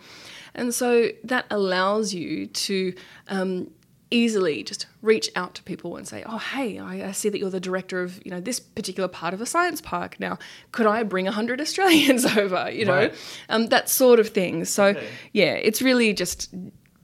and 0.55 0.73
so 0.73 1.09
that 1.25 1.47
allows 1.51 2.15
you 2.15 2.47
to. 2.47 2.95
Um, 3.29 3.71
easily 4.11 4.63
just 4.63 4.87
reach 5.03 5.31
out 5.37 5.55
to 5.55 5.63
people 5.63 5.97
and 5.97 6.07
say, 6.09 6.23
"Oh, 6.27 6.39
hey, 6.39 6.79
I, 6.79 7.09
I 7.09 7.13
see 7.13 7.29
that 7.29 7.39
you're 7.39 7.51
the 7.51 7.61
director 7.61 8.03
of 8.03 8.25
you 8.25 8.31
know 8.31 8.41
this 8.41 8.59
particular 8.61 9.09
part 9.09 9.35
of 9.35 9.41
a 9.41 9.47
science 9.47 9.81
park. 9.81 10.19
Now, 10.19 10.39
could 10.73 10.87
I 10.87 11.03
bring 11.03 11.27
hundred 11.27 11.61
Australians 11.67 12.25
over? 12.25 12.71
You 12.71 12.85
know, 12.87 12.95
Right. 12.95 13.15
um, 13.49 13.67
that 13.67 13.89
sort 13.89 14.21
of 14.21 14.29
thing." 14.31 14.65
So, 14.65 14.87
Okay. 14.87 15.09
yeah, 15.33 15.53
it's 15.55 15.83
really 15.83 16.13
just 16.15 16.55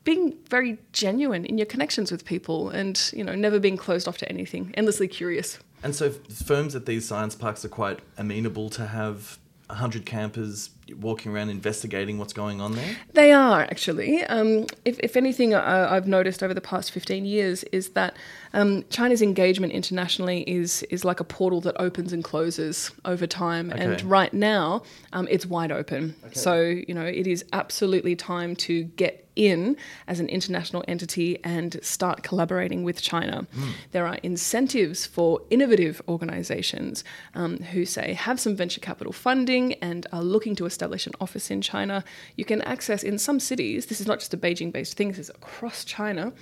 being 0.05 0.35
very 0.51 0.77
genuine 0.93 1.45
in 1.47 1.57
your 1.57 1.67
connections 1.67 2.13
with 2.13 2.25
people, 2.25 2.69
and 2.71 3.11
you 3.15 3.25
know, 3.25 3.35
never 3.35 3.59
being 3.59 3.77
closed 3.77 4.07
off 4.09 4.19
to 4.19 4.29
anything, 4.29 4.73
endlessly 4.77 5.09
curious. 5.09 5.59
And 5.83 5.95
so 5.95 6.11
firms 6.11 6.75
at 6.75 6.87
these 6.87 7.07
science 7.07 7.35
parks 7.35 7.65
are 7.65 7.69
quite 7.69 8.01
amenable 8.17 8.71
to 8.71 8.87
have 8.87 9.39
100 9.69 10.07
campers 10.07 10.71
walking 10.99 11.33
around 11.33 11.49
investigating 11.51 12.19
what's 12.19 12.33
going 12.33 12.61
on 12.61 12.75
there? 12.75 12.97
They 13.13 13.33
are 13.33 13.63
actually. 13.63 14.25
Um, 14.25 14.67
if, 14.85 14.99
if 15.01 15.17
anything, 15.17 15.55
uh, 15.55 15.89
I've 15.91 16.07
noticed 16.07 16.43
over 16.43 16.55
the 16.55 16.61
past 16.61 16.91
15 16.93 17.25
years 17.25 17.65
is 17.65 17.91
that 17.91 18.17
um, 18.53 18.85
China's 18.91 19.23
engagement 19.23 19.73
internationally 19.73 20.43
is 20.43 20.83
is 20.85 21.05
like 21.05 21.21
a 21.21 21.25
portal 21.25 21.61
that 21.63 21.77
opens 21.81 22.13
and 22.13 22.23
closes 22.23 22.91
over 23.05 23.27
time. 23.27 23.71
And 23.71 24.03
right 24.03 24.33
now, 24.33 24.83
um, 25.13 25.27
it's 25.31 25.47
wide 25.47 25.73
open. 25.73 26.15
So 26.33 26.61
you 26.61 26.95
know, 26.95 27.05
it 27.05 27.27
is 27.27 27.45
absolutely 27.53 28.17
time 28.17 28.57
to 28.57 28.85
get 28.85 29.25
in 29.37 29.77
as 30.07 30.21
an 30.21 30.29
international 30.29 30.85
entity 30.87 31.39
and 31.45 31.79
start 31.83 32.23
collaborating 32.23 32.85
with 32.85 33.01
China. 33.03 33.47
There 33.93 34.07
are 34.07 34.19
incentives 34.23 35.07
for 35.07 35.41
innovative 35.51 36.01
organizations 36.09 37.05
um, 37.35 37.59
who 37.59 37.85
say 37.85 38.13
have 38.13 38.39
some 38.39 38.55
venture 38.57 38.81
capital 38.81 39.13
funding 39.13 39.75
and 39.75 40.07
are 40.13 40.23
looking 40.23 40.55
to 40.57 40.67
establish 40.75 41.07
an 41.07 41.15
office 41.21 41.47
in 41.55 41.61
China. 41.61 41.97
You 42.37 42.45
can 42.45 42.61
access 42.63 43.03
in 43.11 43.17
some 43.19 43.39
cities, 43.51 43.87
this 43.87 44.01
is 44.03 44.07
not 44.07 44.19
just 44.23 44.35
a 44.35 44.41
Beijing 44.45 44.73
based 44.73 44.97
thing, 44.97 45.09
this 45.09 45.19
is 45.27 45.31
across 45.31 45.85
China, 45.85 46.33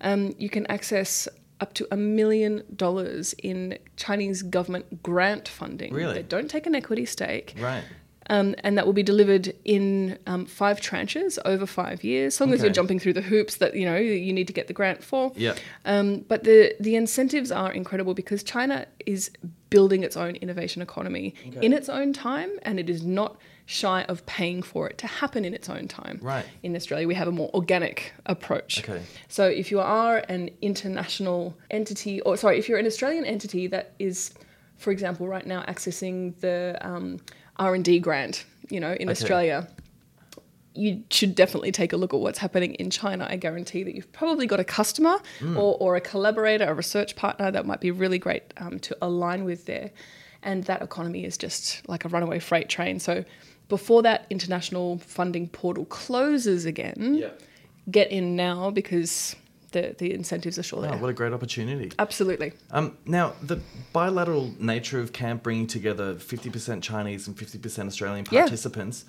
um, 0.00 0.34
you 0.38 0.50
can 0.56 0.64
access 0.66 1.28
up 1.60 1.72
to 1.74 1.86
a 1.90 1.96
million 1.96 2.62
dollars 2.74 3.34
in 3.50 3.78
Chinese 3.96 4.42
government 4.42 5.02
grant 5.02 5.48
funding. 5.48 5.92
Really? 5.94 6.14
They 6.14 6.22
don't 6.22 6.50
take 6.50 6.66
an 6.66 6.74
equity 6.74 7.06
stake. 7.06 7.54
Right. 7.58 7.84
Um, 8.28 8.56
and 8.64 8.76
that 8.76 8.86
will 8.86 8.92
be 8.92 9.04
delivered 9.04 9.54
in 9.64 10.18
um, 10.26 10.46
five 10.46 10.80
tranches 10.80 11.38
over 11.44 11.64
five 11.64 12.02
years, 12.02 12.34
as 12.34 12.40
long 12.40 12.52
as 12.52 12.60
you're 12.60 12.72
jumping 12.72 12.98
through 12.98 13.12
the 13.12 13.22
hoops 13.22 13.58
that 13.58 13.76
you 13.76 13.86
know 13.86 13.96
you 13.96 14.32
need 14.32 14.48
to 14.48 14.52
get 14.52 14.66
the 14.66 14.72
grant 14.72 15.04
for. 15.04 15.32
Yeah. 15.36 15.54
Um, 15.84 16.24
but 16.26 16.42
the 16.42 16.74
the 16.80 16.96
incentives 16.96 17.52
are 17.52 17.72
incredible 17.72 18.14
because 18.14 18.42
China 18.42 18.86
is 19.06 19.30
building 19.70 20.02
its 20.02 20.16
own 20.16 20.34
innovation 20.36 20.82
economy 20.82 21.34
in 21.62 21.72
its 21.72 21.88
own 21.88 22.12
time, 22.12 22.50
and 22.62 22.80
it 22.80 22.90
is 22.90 23.06
not 23.06 23.36
shy 23.66 24.02
of 24.04 24.24
paying 24.26 24.62
for 24.62 24.88
it 24.88 24.96
to 24.98 25.06
happen 25.06 25.44
in 25.44 25.52
its 25.52 25.68
own 25.68 25.88
time. 25.88 26.20
Right. 26.22 26.46
In 26.62 26.76
Australia, 26.76 27.06
we 27.08 27.14
have 27.14 27.28
a 27.28 27.32
more 27.32 27.50
organic 27.52 28.12
approach. 28.24 28.78
Okay. 28.78 29.02
So 29.28 29.44
if 29.46 29.70
you 29.72 29.80
are 29.80 30.18
an 30.28 30.50
international 30.62 31.56
entity, 31.70 32.20
or 32.20 32.36
sorry, 32.36 32.58
if 32.58 32.68
you're 32.68 32.78
an 32.78 32.86
Australian 32.86 33.24
entity 33.24 33.66
that 33.68 33.94
is, 33.98 34.32
for 34.78 34.92
example, 34.92 35.26
right 35.26 35.46
now 35.46 35.62
accessing 35.62 36.38
the 36.40 36.78
um, 36.80 37.18
R 37.56 37.74
and 37.74 37.84
D 37.84 37.98
grant, 37.98 38.44
you 38.70 38.78
know, 38.78 38.92
in 38.92 39.08
Okay. 39.08 39.10
Australia, 39.10 39.68
you 40.74 41.02
should 41.10 41.34
definitely 41.34 41.72
take 41.72 41.92
a 41.92 41.96
look 41.96 42.12
at 42.14 42.20
what's 42.20 42.38
happening 42.38 42.74
in 42.74 42.90
China. 42.90 43.26
I 43.28 43.36
guarantee 43.36 43.82
that 43.82 43.94
you've 43.94 44.12
probably 44.12 44.46
got 44.46 44.60
a 44.60 44.64
customer 44.64 45.18
or, 45.42 45.76
or 45.80 45.96
a 45.96 46.00
collaborator, 46.00 46.66
a 46.66 46.74
research 46.74 47.16
partner 47.16 47.50
that 47.50 47.64
might 47.66 47.80
be 47.80 47.90
really 47.90 48.18
great 48.18 48.42
um, 48.58 48.78
to 48.80 48.96
align 49.00 49.44
with 49.44 49.64
there. 49.64 49.90
And 50.42 50.64
that 50.64 50.82
economy 50.82 51.24
is 51.24 51.38
just 51.38 51.88
like 51.88 52.04
a 52.04 52.08
runaway 52.08 52.38
freight 52.38 52.68
train. 52.68 53.00
So 53.00 53.24
before 53.68 54.02
that 54.02 54.26
international 54.30 54.98
funding 54.98 55.48
portal 55.48 55.84
closes 55.86 56.64
again, 56.66 57.30
get 57.90 58.10
in 58.10 58.36
now 58.36 58.70
because 58.70 59.34
the, 59.72 59.94
the 59.98 60.12
incentives 60.14 60.58
are 60.58 60.62
sure 60.62 60.80
Wow, 60.82 60.90
there. 60.92 60.98
what 60.98 61.10
a 61.10 61.12
great 61.12 61.32
opportunity. 61.32 61.90
Absolutely. 61.98 62.52
Um, 62.70 62.96
now, 63.04 63.34
the 63.42 63.60
bilateral 63.92 64.52
nature 64.60 65.00
of 65.00 65.12
camp 65.12 65.42
bringing 65.42 65.66
together 65.66 66.14
50% 66.14 66.82
Chinese 66.82 67.26
and 67.26 67.36
50% 67.36 67.86
Australian 67.86 68.24
Yeah. 68.30 68.42
participants, 68.42 69.04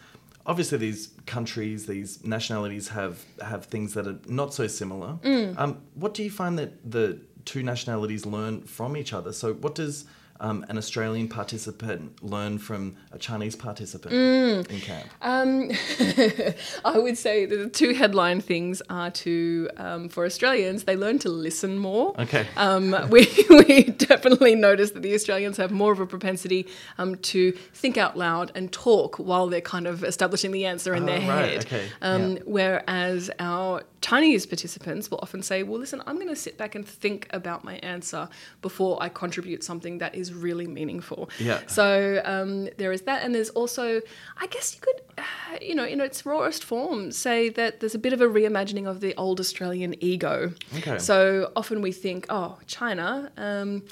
obviously 0.45 0.77
these 0.79 1.09
countries, 1.25 1.85
these 1.85 2.23
nationalities 2.25 2.87
have, 2.89 3.23
have 3.41 3.65
things 3.65 3.93
that 3.93 4.07
are 4.07 4.17
not 4.27 4.53
so 4.53 4.65
similar. 4.67 5.13
Mm. 5.23 5.57
Um, 5.57 5.81
what 5.93 6.13
do 6.13 6.23
you 6.23 6.31
find 6.31 6.57
that 6.59 6.89
the 6.89 7.19
two 7.45 7.61
nationalities 7.63 8.25
learn 8.25 8.61
from 8.63 8.97
each 8.97 9.13
other? 9.13 9.31
So, 9.33 9.53
what 9.53 9.75
does 9.75 10.05
um, 10.39 10.65
an 10.69 10.77
Australian 10.77 11.27
participant 11.27 12.23
learn 12.23 12.57
from 12.59 12.95
a 13.11 13.17
Chinese 13.17 13.55
participant 13.55 14.13
Mm. 14.13 14.69
in 14.71 14.79
camp? 14.81 15.07
Um, 15.21 15.71
I 16.85 16.97
would 16.97 17.17
say 17.17 17.45
the 17.45 17.69
two 17.69 17.93
headline 17.93 18.41
things 18.41 18.81
are 18.89 19.11
to 19.11 19.69
um, 19.77 20.09
for 20.09 20.25
Australians 20.25 20.83
they 20.83 20.95
learn 20.95 21.19
to 21.19 21.29
listen 21.29 21.77
more. 21.77 22.19
Okay. 22.19 22.47
Um, 22.55 22.95
we 23.09 23.27
we 23.49 23.83
definitely 23.83 24.55
notice 24.55 24.91
that 24.91 25.01
the 25.03 25.13
Australians 25.13 25.57
have 25.57 25.71
more 25.71 25.91
of 25.91 25.99
a 25.99 26.05
propensity 26.05 26.67
um, 26.97 27.15
to 27.17 27.51
think 27.73 27.97
out 27.97 28.17
loud 28.17 28.51
and 28.55 28.71
talk 28.71 29.17
while 29.17 29.47
they're 29.47 29.61
kind 29.61 29.87
of 29.87 30.03
establishing 30.03 30.51
the 30.51 30.65
answer 30.65 30.93
in 30.93 31.03
Oh, 31.03 31.05
their 31.07 31.19
right, 31.29 31.49
head. 31.49 31.65
okay, 31.65 31.85
Um, 32.01 32.37
yeah. 32.37 32.43
Whereas 32.45 33.29
our 33.39 33.83
Chinese 34.01 34.45
participants 34.45 35.09
will 35.09 35.19
often 35.21 35.41
say, 35.41 35.63
"Well, 35.63 35.79
listen, 35.79 36.01
I'm 36.05 36.15
going 36.15 36.27
to 36.27 36.35
sit 36.35 36.57
back 36.57 36.75
and 36.75 36.87
think 36.87 37.27
about 37.31 37.63
my 37.63 37.75
answer 37.77 38.29
before 38.61 39.01
I 39.01 39.09
contribute 39.09 39.63
something 39.63 39.97
that 39.99 40.15
is 40.15 40.33
really 40.33 40.67
meaningful." 40.67 41.29
Yeah. 41.39 41.61
So 41.67 42.21
um, 42.25 42.69
there 42.77 42.91
is 42.91 43.01
that, 43.03 43.23
and 43.23 43.33
there's 43.33 43.49
also, 43.49 44.01
I 44.37 44.47
guess 44.47 44.75
you 44.75 44.81
could, 44.81 45.01
uh, 45.17 45.23
you 45.61 45.75
know, 45.75 45.85
in 45.85 45.99
its 46.01 46.25
rawest 46.25 46.63
form, 46.63 47.11
say 47.11 47.49
that 47.49 47.79
there's 47.79 47.95
a 47.95 47.99
bit 47.99 48.13
of 48.13 48.21
a 48.21 48.27
reimagining 48.27 48.87
of 48.87 49.01
the 49.01 49.15
old 49.15 49.39
Australian 49.39 50.01
ego. 50.03 50.53
Okay. 50.77 50.99
So 50.99 51.51
often 51.55 51.81
we 51.81 51.91
think, 51.91 52.25
oh, 52.29 52.59
China. 52.67 53.31
Um, 53.37 53.83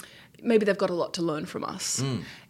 Maybe 0.45 0.63
they've 0.65 0.77
got 0.77 0.89
a 0.89 0.93
lot 1.03 1.13
to 1.15 1.21
learn 1.21 1.45
from 1.45 1.63
us. 1.63 2.01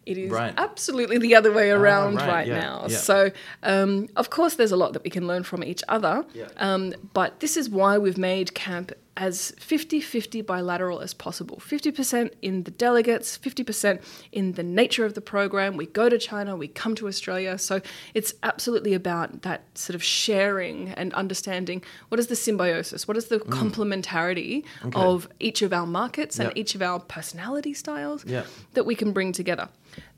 It 0.04 0.18
is 0.18 0.30
Mm. 0.30 0.34
right. 0.40 0.54
absolutely 0.56 1.18
the 1.18 1.34
other 1.34 1.52
way 1.52 1.70
around 1.70 2.16
right, 2.16 2.28
right 2.28 2.46
yeah, 2.46 2.60
now. 2.60 2.86
yeah. 2.88 2.96
So, 2.96 3.30
um, 3.62 4.08
of 4.16 4.30
course, 4.30 4.54
there's 4.54 4.70
a 4.72 4.76
lot 4.76 4.92
that 4.92 5.02
we 5.02 5.10
can 5.10 5.26
learn 5.26 5.42
from 5.42 5.64
each 5.64 5.82
other. 5.88 6.24
Yeah. 6.32 6.46
Um, 6.58 6.94
but 7.12 7.40
this 7.40 7.56
is 7.56 7.68
why 7.68 7.98
we've 7.98 8.18
made 8.18 8.54
camp 8.54 8.92
as 9.16 9.52
50 9.58 10.00
50 10.00 10.42
bilateral 10.42 11.00
as 11.00 11.14
possible 11.14 11.56
50% 11.56 12.30
in 12.42 12.64
the 12.64 12.70
delegates, 12.70 13.38
50% 13.38 14.02
in 14.32 14.52
the 14.52 14.62
nature 14.62 15.04
of 15.04 15.14
the 15.14 15.20
program. 15.20 15.76
We 15.76 15.86
go 15.86 16.08
to 16.08 16.18
China, 16.18 16.54
we 16.56 16.68
come 16.68 16.94
to 16.96 17.08
Australia. 17.08 17.56
So 17.58 17.80
it's 18.14 18.34
absolutely 18.42 18.92
about 18.94 19.42
that 19.42 19.62
sort 19.74 19.94
of 19.94 20.02
sharing 20.02 20.90
and 20.90 21.14
understanding 21.14 21.82
what 22.08 22.18
is 22.20 22.26
the 22.26 22.36
symbiosis, 22.36 23.08
what 23.08 23.16
is 23.16 23.26
the 23.26 23.38
complementarity 23.38 24.64
Mm. 24.82 24.86
Okay. 24.88 25.00
of 25.00 25.28
each 25.40 25.62
of 25.62 25.72
our 25.72 25.86
markets 25.86 26.38
and 26.38 26.48
Yep. 26.48 26.56
each 26.56 26.74
of 26.74 26.82
our 26.82 27.00
personality 27.00 27.72
styles 27.74 28.24
Yep. 28.26 28.46
that 28.74 28.84
we 28.86 28.94
can 28.94 29.12
bring 29.12 29.32
together. 29.32 29.68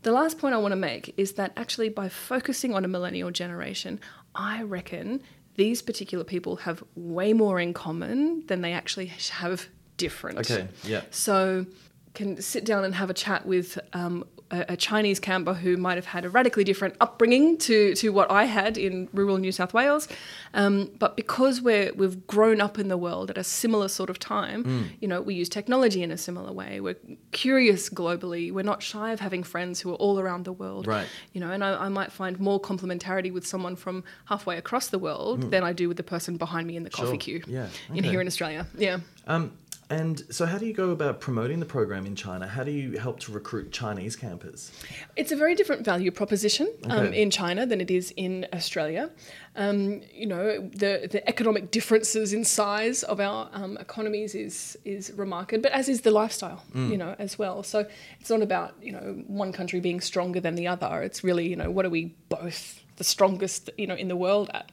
The 0.03 0.13
last 0.13 0.39
point 0.39 0.55
I 0.55 0.59
want 0.59 0.73
to 0.73 0.77
make 0.77 1.15
is 1.17 1.33
that 1.33 1.53
actually, 1.57 1.89
by 1.89 2.09
focusing 2.09 2.75
on 2.75 2.85
a 2.85 2.89
millennial 2.89 3.31
generation, 3.31 4.01
I 4.35 4.63
reckon 4.63 5.23
these 5.59 5.83
particular 5.83 6.25
people 6.25 6.55
have 6.57 6.85
way 6.95 7.33
more 7.33 7.59
in 7.59 7.75
common 7.75 8.47
than 8.47 8.63
they 8.63 8.73
actually 8.73 9.07
have 9.07 9.69
different. 9.97 10.39
Okay, 10.39 10.69
yeah. 10.85 11.03
So, 11.11 11.67
can 12.15 12.41
sit 12.41 12.65
down 12.65 12.85
and 12.85 12.95
have 12.95 13.11
a 13.11 13.15
chat 13.15 13.45
with 13.45 13.77
um, 13.93 14.25
a, 14.51 14.65
a 14.71 14.77
Chinese 14.77 15.21
camper 15.21 15.55
who 15.55 15.77
might 15.77 15.97
have 15.97 16.07
had 16.07 16.25
a 16.25 16.31
radically 16.31 16.65
different 16.65 16.95
upbringing 17.01 17.59
to, 17.59 17.95
to 17.97 18.11
what 18.11 18.31
I 18.31 18.45
had 18.45 18.79
in 18.79 19.09
rural 19.13 19.39
New 19.39 19.53
South 19.53 19.75
Wales. 19.75 20.09
Um, 20.55 20.91
but 20.99 21.17
because 21.17 21.61
we're, 21.61 21.93
we've 21.95 22.27
grown 22.27 22.61
up 22.61 22.79
in 22.79 22.89
the 22.89 22.97
world 22.97 23.31
at 23.31 23.39
a 23.39 23.45
similar 23.45 23.89
sort 23.89 24.11
of 24.11 24.19
time, 24.19 24.65
Mm. 24.65 24.85
you 25.01 25.09
know, 25.09 25.21
we 25.21 25.35
use 25.35 25.49
technology 25.49 26.03
in 26.03 26.11
a 26.11 26.17
similar 26.19 26.53
way. 26.53 26.81
We're 26.81 26.97
curious 27.33 27.89
globally. 27.91 28.51
We're 28.53 28.63
not 28.63 28.83
shy 28.83 29.13
of 29.13 29.21
having 29.21 29.43
friends 29.43 29.81
who 29.81 29.91
are 29.93 29.97
all 29.97 30.19
around 30.19 30.45
the 30.45 30.53
world. 30.53 30.87
Right. 30.87 31.07
You 31.33 31.41
know, 31.41 31.51
and 31.51 31.63
I, 31.63 31.85
I 31.87 31.89
might 31.89 32.11
find 32.13 32.39
more 32.41 32.61
complementarity 32.61 33.33
with 33.33 33.47
someone 33.47 33.77
from 33.77 34.05
halfway 34.27 34.57
across 34.57 34.89
the 34.89 34.99
world 34.99 35.51
than 35.51 35.63
I 35.63 35.73
do 35.73 35.89
with 35.89 35.97
the 35.97 36.03
person 36.03 36.37
behind 36.37 36.67
me 36.67 36.77
in 36.77 36.83
the 36.85 36.91
coffee 36.91 37.09
Mm. 37.19 37.23
Sure. 37.23 37.41
queue. 37.41 37.43
Yeah, 37.47 37.69
In 37.95 38.05
here 38.05 38.21
in 38.21 38.27
Australia. 38.27 38.67
Yeah. 38.77 38.99
Um, 39.27 39.53
and 39.91 40.23
so, 40.29 40.45
how 40.45 40.59
do 40.59 40.67
you 40.67 40.75
go 40.75 40.91
about 40.91 41.19
promoting 41.19 41.61
the 41.61 41.67
program 41.67 42.05
in 42.05 42.15
China? 42.15 42.47
How 42.47 42.63
do 42.63 42.71
you 42.71 42.99
help 42.99 43.21
to 43.21 43.33
recruit 43.33 43.73
Chinese 43.73 44.17
campers? 44.17 44.71
It's 45.17 45.33
a 45.33 45.37
very 45.37 45.55
different 45.55 45.83
value 45.85 46.11
proposition 46.11 46.69
um, 46.91 47.15
in 47.15 47.31
China 47.31 47.65
than 47.65 47.81
it 47.81 47.91
is 47.91 48.13
in 48.17 48.47
Australia. 48.53 49.11
Um, 49.57 50.03
you 50.13 50.27
know, 50.27 50.61
the, 50.61 51.09
the 51.11 51.27
economic 51.27 51.71
differences 51.71 52.35
in 52.35 52.45
size 52.45 53.03
of 53.03 53.19
our 53.19 53.49
um, 53.55 53.79
economies 53.79 54.35
is 54.35 54.77
is 54.85 55.11
remarkable, 55.17 55.63
but 55.63 55.73
as 55.73 55.89
is 55.89 56.03
the 56.03 56.11
lifestyle, 56.11 56.63
Mm. 56.75 56.91
you 56.91 56.99
know, 56.99 57.17
as 57.19 57.39
well. 57.39 57.63
So 57.63 57.87
it's 58.21 58.29
not 58.29 58.43
about 58.43 58.75
you 58.83 58.93
know 58.93 59.23
one 59.27 59.53
country 59.53 59.81
being 59.81 60.01
stronger 60.03 60.41
than 60.41 60.55
the 60.55 60.67
other. 60.67 61.03
It's 61.03 61.25
really 61.25 61.49
you 61.49 61.57
know 61.57 61.71
what 61.71 61.87
are 61.87 61.91
we 61.91 62.15
both 62.29 62.83
the 62.97 63.05
strongest 63.05 63.71
you 63.79 63.87
know 63.87 63.95
in 63.95 64.09
the 64.09 64.17
world 64.17 64.51
at. 64.53 64.71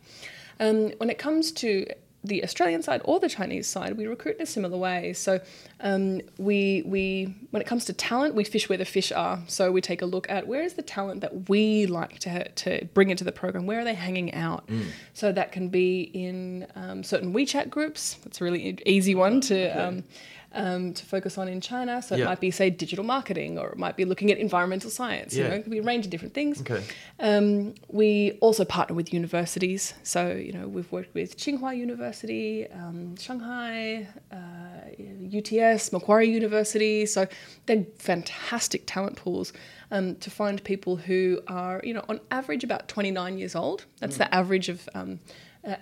Um, 0.60 0.91
when 0.99 1.10
it 1.10 1.17
comes 1.17 1.51
to 1.54 1.86
the 2.25 2.43
Australian 2.43 2.81
side 2.81 3.01
or 3.05 3.19
the 3.19 3.29
Chinese 3.29 3.67
side, 3.67 3.97
we 3.97 4.07
recruit 4.07 4.38
in 4.38 4.41
a 4.41 4.45
similar 4.45 4.77
way. 4.77 5.13
So 5.13 5.39
um, 5.79 6.21
we 6.38 6.83
we 6.85 7.35
when 7.51 7.61
it 7.61 7.67
comes 7.67 7.85
to 7.85 7.93
talent, 7.93 8.35
we 8.35 8.43
fish 8.43 8.67
where 8.69 8.77
the 8.77 8.85
fish 8.85 9.11
are. 9.11 9.39
So 9.47 9.71
we 9.71 9.81
take 9.81 10.01
a 10.01 10.05
look 10.05 10.29
at 10.29 10.47
where 10.47 10.63
is 10.63 10.73
the 10.73 10.81
talent 10.81 11.21
that 11.21 11.49
we 11.49 11.85
like 11.85 12.19
to 12.19 12.49
to 12.49 12.85
bring 12.93 13.09
into 13.09 13.23
the 13.23 13.31
program. 13.31 13.65
Where 13.65 13.79
are 13.79 13.83
they 13.83 13.93
hanging 13.93 14.33
out? 14.33 14.67
So 15.13 15.31
that 15.31 15.51
can 15.51 15.69
be 15.69 16.01
in 16.01 16.67
um, 16.75 17.03
certain 17.03 17.33
WeChat 17.33 17.69
groups. 17.69 18.15
That's 18.23 18.41
a 18.41 18.43
really 18.43 18.77
easy 18.85 19.15
one 19.15 19.41
to. 19.41 19.69
Um, 19.69 20.03
um, 20.55 20.93
to 20.93 21.05
focus 21.05 21.37
on 21.37 21.47
in 21.47 21.59
China, 21.61 22.01
so 22.01 22.15
Yeah. 22.15 22.23
it 22.23 22.25
might 22.27 22.39
be 22.39 22.49
say 22.51 22.69
digital 22.69 23.03
marketing, 23.05 23.59
or 23.59 23.69
it 23.69 23.77
might 23.77 23.95
be 23.97 24.05
looking 24.05 24.31
at 24.31 24.37
environmental 24.37 24.89
science. 24.89 25.35
You 25.35 25.43
know, 25.43 25.51
it 25.51 25.63
could 25.63 25.71
be 25.71 25.79
a 25.79 25.83
range 25.83 26.05
of 26.05 26.11
different 26.11 26.33
things. 26.33 26.61
Okay. 26.61 26.81
Um, 27.19 27.75
we 27.89 28.37
also 28.41 28.63
partner 28.65 28.95
with 28.95 29.13
universities. 29.13 29.93
So, 30.03 30.31
you 30.31 30.53
know, 30.53 30.67
we've 30.67 30.91
worked 30.91 31.13
with 31.13 31.37
Tsinghua 31.37 31.77
University, 31.77 32.67
um, 32.71 33.15
Shanghai, 33.17 34.07
uh, 34.31 35.35
UTS, 35.37 35.91
Macquarie 35.91 36.29
University. 36.29 37.05
So 37.05 37.27
they're 37.65 37.85
fantastic 37.97 38.83
talent 38.85 39.17
pools 39.17 39.53
um, 39.91 40.15
to 40.15 40.29
find 40.29 40.63
people 40.63 40.95
who 40.95 41.41
are, 41.47 41.81
you 41.83 41.93
know, 41.93 42.05
on 42.09 42.19
average 42.31 42.63
about 42.63 42.87
29 42.87 43.37
years 43.37 43.55
old. 43.55 43.85
That's 43.99 44.17
the 44.17 44.33
average 44.33 44.69
of 44.69 44.87
um, 44.93 45.19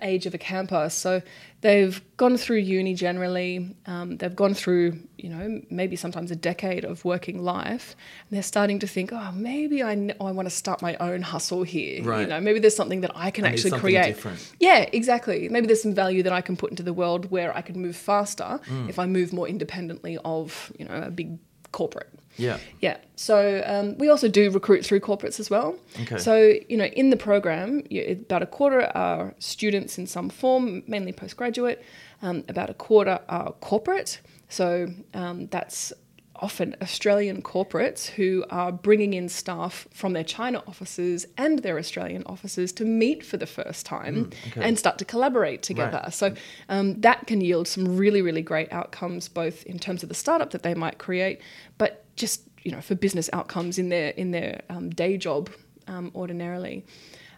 age 0.02 0.26
of 0.26 0.34
a 0.34 0.38
camper. 0.38 0.88
So 0.90 1.22
they've 1.60 2.00
gone 2.16 2.36
through 2.36 2.58
uni 2.58 2.94
generally. 2.94 3.74
Um, 3.86 4.16
they've 4.18 4.34
gone 4.34 4.54
through, 4.54 4.98
you 5.18 5.28
know, 5.30 5.60
maybe 5.70 5.96
sometimes 5.96 6.30
a 6.30 6.36
decade 6.36 6.84
of 6.84 7.04
working 7.04 7.42
life, 7.42 7.96
and 8.28 8.36
they're 8.36 8.42
starting 8.42 8.78
to 8.80 8.86
think, 8.86 9.10
oh, 9.12 9.32
maybe 9.32 9.82
i 9.82 9.94
want 10.18 10.46
to 10.46 10.50
start 10.50 10.82
my 10.82 10.96
own 10.96 11.22
hustle 11.22 11.62
here. 11.62 12.02
Right. 12.02 12.22
You 12.22 12.26
know, 12.26 12.40
maybe 12.40 12.58
there's 12.58 12.76
something 12.76 13.02
that 13.02 13.12
I 13.14 13.30
can 13.30 13.44
I 13.44 13.48
actually 13.48 13.78
create. 13.78 14.06
different. 14.06 14.52
Yeah, 14.60 14.80
exactly. 14.92 15.48
Maybe 15.48 15.66
there's 15.66 15.82
some 15.82 15.94
value 15.94 16.22
that 16.22 16.32
I 16.32 16.40
can 16.40 16.56
put 16.56 16.70
into 16.70 16.82
the 16.82 16.92
world 16.92 17.30
where 17.30 17.56
I 17.56 17.60
can 17.60 17.80
move 17.80 17.96
faster 17.96 18.60
Mm. 18.68 18.88
if 18.88 18.98
I 18.98 19.06
move 19.06 19.32
more 19.32 19.48
independently 19.48 20.18
of, 20.24 20.72
you 20.78 20.84
know, 20.86 20.94
a 21.02 21.10
big 21.10 21.38
corporate. 21.72 22.08
Yeah. 22.36 22.58
Yeah. 22.80 22.98
So 23.16 23.62
um, 23.64 23.96
we 23.98 24.08
also 24.08 24.28
do 24.28 24.50
recruit 24.50 24.84
through 24.84 25.00
corporates 25.00 25.38
as 25.38 25.50
well. 25.50 25.76
Okay. 26.02 26.18
So 26.18 26.54
you 26.68 26.76
know, 26.76 26.86
in 26.86 27.10
the 27.10 27.16
program, 27.16 27.82
you, 27.90 28.20
about 28.22 28.42
a 28.42 28.46
quarter 28.46 28.90
are 28.96 29.34
students 29.38 29.98
in 29.98 30.06
some 30.06 30.28
form, 30.28 30.82
mainly 30.86 31.12
postgraduate. 31.12 31.84
Um, 32.22 32.44
about 32.48 32.70
a 32.70 32.74
quarter 32.74 33.20
are 33.28 33.52
corporate. 33.60 34.20
So 34.48 34.88
um, 35.12 35.46
that's 35.48 35.92
often 36.36 36.74
Australian 36.82 37.42
corporates 37.42 38.06
who 38.06 38.44
are 38.50 38.72
bringing 38.72 39.14
in 39.14 39.28
staff 39.28 39.86
from 39.92 40.12
their 40.14 40.24
China 40.24 40.62
offices 40.66 41.26
and 41.38 41.60
their 41.60 41.78
Australian 41.78 42.22
offices 42.26 42.72
to 42.72 42.84
meet 42.84 43.24
for 43.24 43.36
the 43.36 43.46
first 43.46 43.86
time 43.86 44.14
Mm, 44.26 44.34
okay. 44.50 44.62
and 44.68 44.78
start 44.78 44.98
to 44.98 45.04
collaborate 45.04 45.62
together. 45.62 46.04
So 46.10 46.34
um, 46.68 47.00
that 47.02 47.26
can 47.26 47.40
yield 47.40 47.68
some 47.68 47.96
really, 47.96 48.20
really 48.22 48.42
great 48.42 48.72
outcomes, 48.72 49.28
both 49.28 49.64
in 49.64 49.78
terms 49.78 50.02
of 50.02 50.08
the 50.08 50.14
startup 50.14 50.50
that 50.50 50.62
they 50.62 50.74
might 50.74 50.98
create, 50.98 51.40
but 51.78 52.04
just 52.16 52.42
you 52.62 52.70
know 52.72 52.80
for 52.80 52.94
business 52.94 53.28
outcomes 53.32 53.78
in 53.78 53.88
their 53.90 54.10
in 54.10 54.30
their 54.30 54.62
um, 54.70 54.90
day 54.90 55.16
job 55.16 55.50
um, 55.86 56.10
ordinarily. 56.14 56.84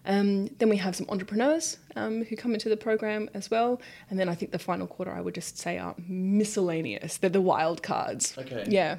Um, 0.06 0.48
then 0.58 0.68
we 0.68 0.76
have 0.76 0.94
some 0.94 1.06
entrepreneurs 1.08 1.78
um, 1.96 2.24
who 2.24 2.36
come 2.36 2.54
into 2.54 2.68
the 2.68 2.76
program 2.76 3.28
as 3.34 3.50
well, 3.50 3.80
and 4.08 4.18
then 4.18 4.28
I 4.28 4.34
think 4.34 4.52
the 4.52 4.58
final 4.58 4.86
quarter 4.86 5.12
I 5.12 5.20
would 5.20 5.34
just 5.34 5.58
say 5.58 5.78
are 5.78 5.94
miscellaneous. 6.08 7.16
They're 7.16 7.30
the 7.30 7.40
wild 7.40 7.82
cards. 7.82 8.34
Okay. 8.38 8.64
Yeah. 8.68 8.98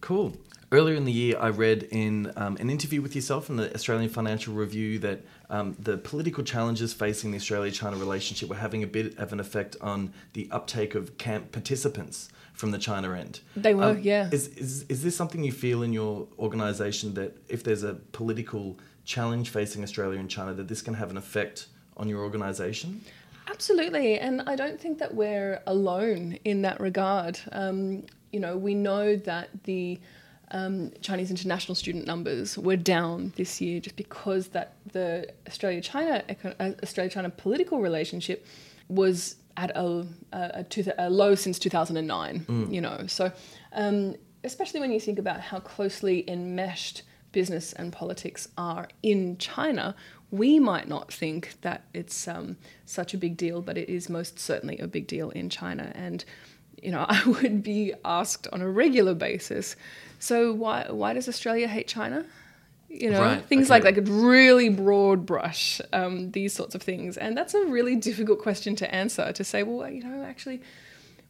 Cool. 0.00 0.34
Earlier 0.72 0.96
in 0.96 1.04
the 1.04 1.12
year, 1.12 1.36
I 1.38 1.50
read 1.50 1.84
in 1.90 2.32
um, 2.36 2.56
an 2.58 2.68
interview 2.68 3.00
with 3.00 3.14
yourself 3.14 3.48
in 3.48 3.56
the 3.56 3.72
Australian 3.74 4.10
Financial 4.10 4.52
Review 4.52 4.98
that 4.98 5.20
um, 5.48 5.76
the 5.78 5.96
political 5.98 6.42
challenges 6.42 6.92
facing 6.92 7.30
the 7.30 7.36
Australia 7.36 7.70
China 7.70 7.96
relationship 7.96 8.48
were 8.48 8.56
having 8.56 8.82
a 8.82 8.86
bit 8.86 9.16
of 9.18 9.32
an 9.32 9.38
effect 9.40 9.76
on 9.80 10.12
the 10.32 10.48
uptake 10.50 10.94
of 10.94 11.16
camp 11.16 11.52
participants 11.52 12.28
from 12.54 12.70
the 12.72 12.78
China 12.78 13.14
end. 13.14 13.40
They 13.56 13.74
were, 13.74 13.84
Um, 13.84 14.00
yeah. 14.00 14.28
Is, 14.32 14.48
is, 14.48 14.84
is 14.88 15.02
this 15.02 15.16
something 15.16 15.44
you 15.44 15.52
feel 15.52 15.82
in 15.82 15.92
your 15.92 16.26
organisation 16.38 17.14
that 17.14 17.36
if 17.48 17.62
there's 17.62 17.84
a 17.84 17.94
political 18.12 18.78
challenge 19.04 19.50
facing 19.50 19.82
Australia 19.82 20.18
and 20.18 20.30
China, 20.30 20.54
that 20.54 20.68
this 20.68 20.82
can 20.82 20.94
have 20.94 21.10
an 21.10 21.16
effect 21.16 21.66
on 21.96 22.08
your 22.08 22.22
organisation? 22.22 23.02
Absolutely, 23.48 24.18
and 24.18 24.42
I 24.42 24.56
don't 24.56 24.80
think 24.80 24.98
that 24.98 25.14
we're 25.14 25.62
alone 25.66 26.38
in 26.44 26.62
that 26.62 26.80
regard. 26.80 27.38
Um, 27.52 28.04
you 28.32 28.40
know, 28.40 28.56
we 28.56 28.74
know 28.74 29.16
that 29.16 29.48
the 29.64 30.00
um, 30.50 30.92
Chinese 31.02 31.30
international 31.30 31.74
student 31.74 32.06
numbers 32.06 32.56
were 32.56 32.76
down 32.76 33.32
this 33.36 33.60
year 33.60 33.80
just 33.80 33.96
because 33.96 34.48
that 34.48 34.76
the 34.92 35.28
Australia-China 35.46 36.24
uh, 36.58 36.70
Australia-China 36.82 37.30
political 37.30 37.80
relationship 37.80 38.46
was 38.88 39.36
at 39.56 39.70
a, 39.76 40.06
a, 40.32 40.64
a, 40.98 41.10
low 41.10 41.34
since 41.34 41.58
2009. 41.58 42.44
You 42.70 42.80
know, 42.80 43.04
so 43.06 43.30
um, 43.72 44.16
especially 44.42 44.80
when 44.80 44.92
you 44.92 45.00
think 45.00 45.18
about 45.18 45.40
how 45.40 45.60
closely 45.60 46.28
enmeshed 46.28 47.02
business 47.34 47.74
and 47.74 47.92
politics 47.92 48.48
are 48.56 48.88
in 49.02 49.36
China, 49.36 49.94
we 50.30 50.58
might 50.58 50.88
not 50.88 51.12
think 51.12 51.54
that 51.60 51.84
it's 51.92 52.26
um, 52.26 52.56
such 52.86 53.12
a 53.12 53.18
big 53.18 53.36
deal, 53.36 53.60
but 53.60 53.76
it 53.76 53.90
is 53.90 54.08
most 54.08 54.38
certainly 54.38 54.78
a 54.78 54.86
big 54.86 55.06
deal 55.06 55.28
in 55.30 55.50
China. 55.50 55.92
And 55.94 56.24
you 56.82 56.90
know, 56.90 57.04
I 57.08 57.22
would 57.26 57.62
be 57.62 57.92
asked 58.04 58.46
on 58.52 58.62
a 58.62 58.68
regular 58.68 59.14
basis, 59.14 59.76
so 60.18 60.52
why 60.52 60.86
why 60.88 61.12
does 61.12 61.28
Australia 61.28 61.68
hate 61.68 61.88
China? 61.88 62.24
You 62.88 63.10
know, 63.10 63.20
Right, 63.20 63.44
things 63.44 63.66
okay. 63.66 63.74
like 63.74 63.84
like 63.84 63.98
a 63.98 64.10
really 64.10 64.68
broad 64.68 65.26
brush, 65.26 65.80
um, 65.92 66.30
these 66.30 66.52
sorts 66.52 66.76
of 66.76 66.82
things, 66.82 67.16
and 67.16 67.36
that's 67.36 67.54
a 67.54 67.64
really 67.66 67.96
difficult 68.08 68.38
question 68.38 68.76
to 68.76 68.94
answer. 68.94 69.32
To 69.32 69.44
say, 69.44 69.64
well, 69.64 69.90
you 69.90 70.02
know, 70.04 70.22
actually, 70.22 70.62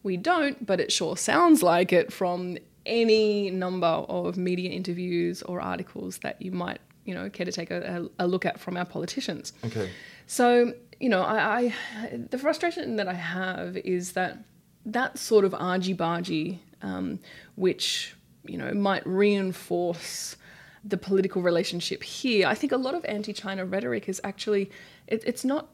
we 0.03 0.17
don't, 0.19 0.65
but 0.65 0.81
it 0.81 0.93
sure 0.93 1.17
sounds 1.17 1.63
like 1.63 1.93
it 1.93 2.13
from 2.13 2.59
any 2.87 3.51
number 3.51 3.87
of 3.87 4.37
media 4.37 4.71
interviews 4.71 5.43
or 5.43 5.61
articles 5.61 6.19
that 6.19 6.41
you 6.41 6.53
might, 6.53 6.81
you 7.05 7.15
know, 7.15 7.29
care 7.31 7.47
to 7.47 7.53
take 7.53 7.71
a, 7.71 8.09
a 8.19 8.27
look 8.27 8.45
at 8.45 8.61
from 8.61 8.77
our 8.77 8.85
politicians. 8.85 9.53
Okay. 9.65 9.91
So, 10.27 10.73
you 11.01 11.09
know, 11.09 11.23
I, 11.23 11.73
I 11.97 12.17
the 12.31 12.39
frustration 12.39 12.97
that 12.97 13.09
I 13.09 13.15
have 13.15 13.77
is 13.77 14.13
that 14.13 14.39
that 14.87 15.19
sort 15.19 15.45
of 15.45 15.55
argy 15.55 15.95
bargy, 15.95 16.59
um, 16.83 17.19
which 17.57 18.15
you 18.45 18.59
know 18.59 18.73
might 18.73 19.07
reinforce 19.07 20.37
the 20.85 20.97
political 20.97 21.43
relationship 21.43 22.03
here. 22.03 22.47
I 22.47 22.55
think 22.55 22.73
a 22.73 22.77
lot 22.77 22.95
of 22.95 23.05
anti-China 23.07 23.65
rhetoric 23.65 24.09
is 24.09 24.21
actually 24.23 24.71
it, 25.07 25.23
it's 25.27 25.45
not 25.45 25.69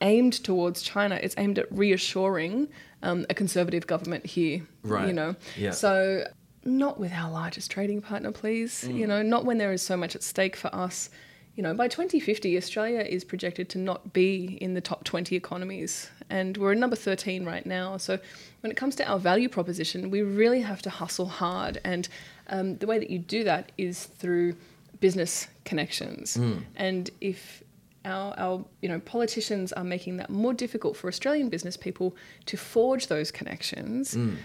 aimed 0.00 0.42
towards 0.44 0.82
China. 0.82 1.18
It's 1.22 1.34
aimed 1.36 1.58
at 1.58 1.66
reassuring 1.70 2.68
um, 3.02 3.26
a 3.28 3.34
conservative 3.34 3.86
government 3.86 4.24
here. 4.26 4.66
Right. 4.82 5.08
You 5.08 5.12
know. 5.12 5.36
Yeah. 5.56 5.72
So 5.72 6.24
not 6.64 6.98
with 6.98 7.12
our 7.12 7.30
largest 7.30 7.70
trading 7.70 8.00
partner, 8.00 8.32
please. 8.32 8.84
You 8.84 9.04
mm. 9.04 9.08
know, 9.08 9.22
not 9.22 9.44
when 9.44 9.58
there 9.58 9.72
is 9.72 9.82
so 9.82 9.96
much 9.96 10.14
at 10.14 10.22
stake 10.22 10.56
for 10.56 10.74
us. 10.74 11.10
You 11.54 11.62
know, 11.62 11.74
by 11.74 11.88
2050, 11.88 12.56
Australia 12.56 13.00
is 13.00 13.24
projected 13.24 13.68
to 13.70 13.78
not 13.78 14.12
be 14.12 14.58
in 14.60 14.74
the 14.74 14.80
top 14.80 15.02
20 15.02 15.34
economies, 15.34 16.08
and 16.30 16.56
we're 16.56 16.70
at 16.72 16.78
number 16.78 16.94
13 16.94 17.44
right 17.44 17.66
now. 17.66 17.96
So, 17.96 18.18
when 18.60 18.70
it 18.70 18.76
comes 18.76 18.94
to 18.96 19.08
our 19.08 19.18
value 19.18 19.48
proposition, 19.48 20.10
we 20.10 20.22
really 20.22 20.60
have 20.60 20.82
to 20.82 20.90
hustle 20.90 21.26
hard, 21.26 21.80
and 21.84 22.08
um, 22.46 22.76
the 22.76 22.86
way 22.86 22.98
that 23.00 23.10
you 23.10 23.18
do 23.18 23.42
that 23.44 23.72
is 23.76 24.04
through 24.04 24.54
business 25.00 25.48
connections. 25.64 26.36
Mm. 26.36 26.62
And 26.76 27.10
if 27.20 27.62
our, 28.04 28.34
our 28.38 28.64
you 28.80 28.88
know 28.88 29.00
politicians 29.00 29.72
are 29.72 29.84
making 29.84 30.16
that 30.18 30.30
more 30.30 30.54
difficult 30.54 30.96
for 30.96 31.08
Australian 31.08 31.48
business 31.48 31.76
people 31.76 32.16
to 32.46 32.56
forge 32.56 33.08
those 33.08 33.30
connections, 33.30 34.14
mm. 34.14 34.36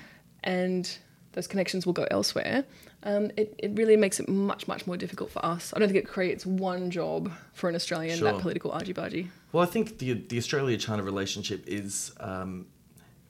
and 0.43 0.97
those 1.33 1.47
connections 1.47 1.85
will 1.85 1.93
go 1.93 2.07
elsewhere. 2.09 2.63
Um, 3.03 3.31
it, 3.37 3.53
it 3.57 3.71
really 3.75 3.97
makes 3.97 4.19
it 4.19 4.29
much 4.29 4.67
much 4.67 4.87
more 4.87 4.97
difficult 4.97 5.29
for 5.31 5.45
us. 5.45 5.73
I 5.75 5.79
don't 5.79 5.89
think 5.89 6.03
it 6.03 6.07
creates 6.07 6.45
one 6.45 6.89
job 6.89 7.31
for 7.53 7.69
an 7.69 7.75
Australian 7.75 8.17
Sure. 8.17 8.31
that 8.31 8.41
political 8.41 8.71
argy 8.71 8.93
bargy. 8.93 9.27
Well, 9.51 9.63
I 9.63 9.67
think 9.67 9.99
the 9.99 10.13
the 10.13 10.37
Australia 10.37 10.77
China 10.77 11.03
relationship 11.03 11.63
is. 11.67 12.13
Um, 12.19 12.67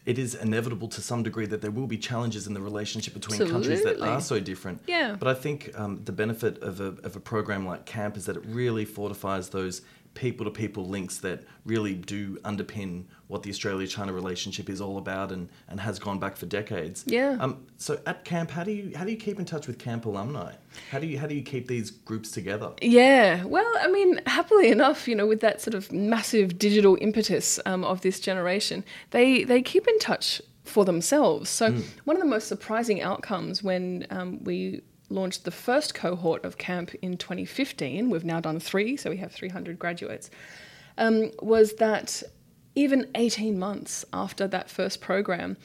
it 0.06 0.20
is 0.20 0.36
inevitable 0.36 0.89
to 0.89 1.02
some 1.02 1.24
degree 1.24 1.46
that 1.46 1.62
there 1.62 1.72
will 1.72 1.88
be 1.88 1.98
challenges 1.98 2.46
in 2.46 2.54
the 2.54 2.60
relationship 2.60 3.13
between 3.13 3.39
countries 3.50 3.84
that 3.84 4.02
are 4.02 4.20
so 4.20 4.38
different. 4.38 4.82
Yeah. 4.86 5.16
But 5.18 5.30
I 5.30 5.34
think 5.34 5.72
um, 5.80 6.02
the 6.04 6.12
benefit 6.12 6.62
of 6.62 6.82
a, 6.82 6.88
of 7.08 7.16
a 7.16 7.22
program 7.22 7.66
like 7.66 7.86
CAMP 7.86 8.18
is 8.18 8.26
that 8.26 8.36
it 8.36 8.44
really 8.46 8.84
fortifies 8.84 9.48
those 9.50 9.82
people 10.13 10.45
to 10.45 10.52
people 10.52 10.86
links 10.86 11.17
that 11.19 11.43
really 11.65 11.95
do 11.95 12.38
underpin 12.39 13.06
what 13.28 13.43
the 13.43 13.49
Australia 13.49 13.88
China 13.88 14.13
relationship 14.13 14.69
is 14.69 14.80
all 14.80 14.97
about 14.97 15.32
and, 15.32 15.49
and 15.69 15.80
has 15.80 15.97
gone 15.97 16.19
back 16.19 16.36
for 16.36 16.45
decades. 16.45 17.04
Yeah. 17.08 17.38
Um, 17.39 17.65
so 17.78 17.99
at 18.06 18.23
CAMP, 18.26 18.52
how 18.52 18.63
do 18.63 18.71
you 18.71 18.95
how 18.95 19.06
do 19.06 19.12
you 19.12 19.17
keep 19.17 19.39
in 19.39 19.45
touch 19.45 19.67
with 19.67 19.80
CAMP 19.80 20.06
alumni? 20.06 20.54
How 20.91 20.99
do 20.99 21.08
you 21.08 21.17
how 21.17 21.28
do 21.28 21.36
you 21.36 21.41
keep 21.41 21.67
these 21.67 21.89
groups 21.89 22.32
together? 22.32 22.71
Yeah, 22.82 23.43
well, 23.45 23.71
I 23.80 23.88
mean, 23.88 24.21
happily 24.28 24.69
enough, 24.69 25.08
you 25.08 25.15
know, 25.15 25.26
with 25.26 25.41
that 25.41 25.62
sort 25.62 25.73
of 25.73 25.91
massive 25.91 26.60
digital 26.60 26.97
impetus 27.02 27.60
um, 27.65 27.84
of 27.84 28.02
this 28.02 28.19
generation, 28.19 28.84
they 29.12 29.43
they 29.43 29.62
keep 29.62 29.88
in 29.88 29.97
touch 29.99 30.41
for 30.63 30.86
themselves. 30.86 31.49
So 31.49 31.71
one 32.06 32.15
of 32.15 32.21
the 32.21 32.30
most 32.30 32.47
surprising 32.47 33.02
outcomes 33.02 33.62
when 33.62 34.08
um, 34.10 34.43
we 34.43 34.82
launched 35.13 35.45
the 35.45 35.52
first 35.52 35.93
cohort 35.93 36.43
of 36.43 36.58
camp 36.58 36.93
in 37.02 37.17
2015, 37.17 38.10
we've 38.10 38.26
now 38.26 38.39
done 38.39 38.60
three, 38.60 38.97
so 38.97 39.10
we 39.10 39.17
have 39.17 39.32
300 39.32 39.78
graduates, 39.80 40.30
um, 40.97 41.32
was 41.41 41.73
that 41.76 42.23
even 42.76 43.08
18 43.15 43.58
months 43.58 44.04
after 44.12 44.47
that 44.47 44.69
first 44.69 44.99
program, 45.02 45.58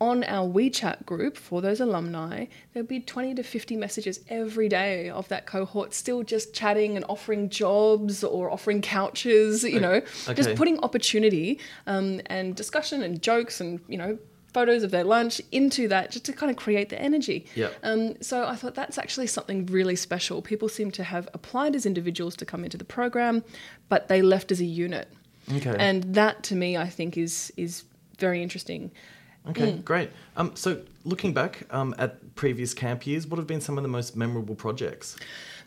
on 0.00 0.22
our 0.24 0.46
WeChat 0.48 1.04
group 1.06 1.36
for 1.36 1.60
those 1.60 1.80
alumni, 1.80 2.46
there'd 2.72 2.86
be 2.86 3.00
20 3.00 3.34
to 3.34 3.42
50 3.42 3.76
messages 3.76 4.20
every 4.28 4.68
day 4.68 5.10
of 5.10 5.26
that 5.28 5.46
cohort 5.46 5.92
still 5.92 6.22
just 6.22 6.54
chatting 6.54 6.94
and 6.94 7.04
offering 7.08 7.48
jobs 7.48 8.22
or 8.22 8.50
offering 8.50 8.80
couches, 8.80 9.64
you 9.64 9.80
know, 9.80 10.00
okay. 10.28 10.34
just 10.34 10.54
putting 10.54 10.78
opportunity 10.80 11.58
um, 11.86 12.20
and 12.26 12.54
discussion 12.54 13.02
and 13.02 13.20
jokes 13.22 13.60
and, 13.60 13.80
you 13.88 13.98
know, 13.98 14.16
photos 14.52 14.82
of 14.82 14.90
their 14.90 15.04
lunch 15.04 15.40
into 15.52 15.88
that 15.88 16.10
just 16.10 16.24
to 16.24 16.32
kind 16.32 16.50
of 16.50 16.56
create 16.56 16.88
the 16.88 17.00
energy. 17.00 17.46
Yep. 17.54 17.74
Um, 17.82 18.22
so 18.22 18.44
I 18.46 18.54
thought 18.56 18.74
that's 18.74 18.98
actually 18.98 19.26
something 19.26 19.66
really 19.66 19.96
special. 19.96 20.40
People 20.42 20.68
seem 20.68 20.90
to 20.92 21.04
have 21.04 21.28
applied 21.34 21.76
as 21.76 21.84
individuals 21.86 22.34
to 22.36 22.44
come 22.46 22.64
into 22.64 22.76
the 22.78 22.84
program, 22.84 23.44
but 23.88 24.08
they 24.08 24.22
left 24.22 24.50
as 24.50 24.60
a 24.60 24.64
unit. 24.64 25.08
Okay. 25.54 25.76
And 25.78 26.14
that 26.14 26.42
to 26.44 26.54
me, 26.54 26.76
I 26.76 26.88
think, 26.88 27.16
is 27.16 27.52
is 27.56 27.84
very 28.18 28.42
interesting. 28.42 28.90
Okay, 29.48 29.72
Mm. 29.72 29.84
great. 29.84 30.10
Um, 30.36 30.52
so 30.54 30.82
looking 31.04 31.32
back 31.32 31.62
um, 31.70 31.94
at 31.98 32.34
previous 32.34 32.74
camp 32.74 33.06
years, 33.06 33.26
what 33.26 33.38
have 33.38 33.46
been 33.46 33.60
some 33.62 33.78
of 33.78 33.82
the 33.82 33.88
most 33.88 34.14
memorable 34.16 34.54
projects? 34.54 35.16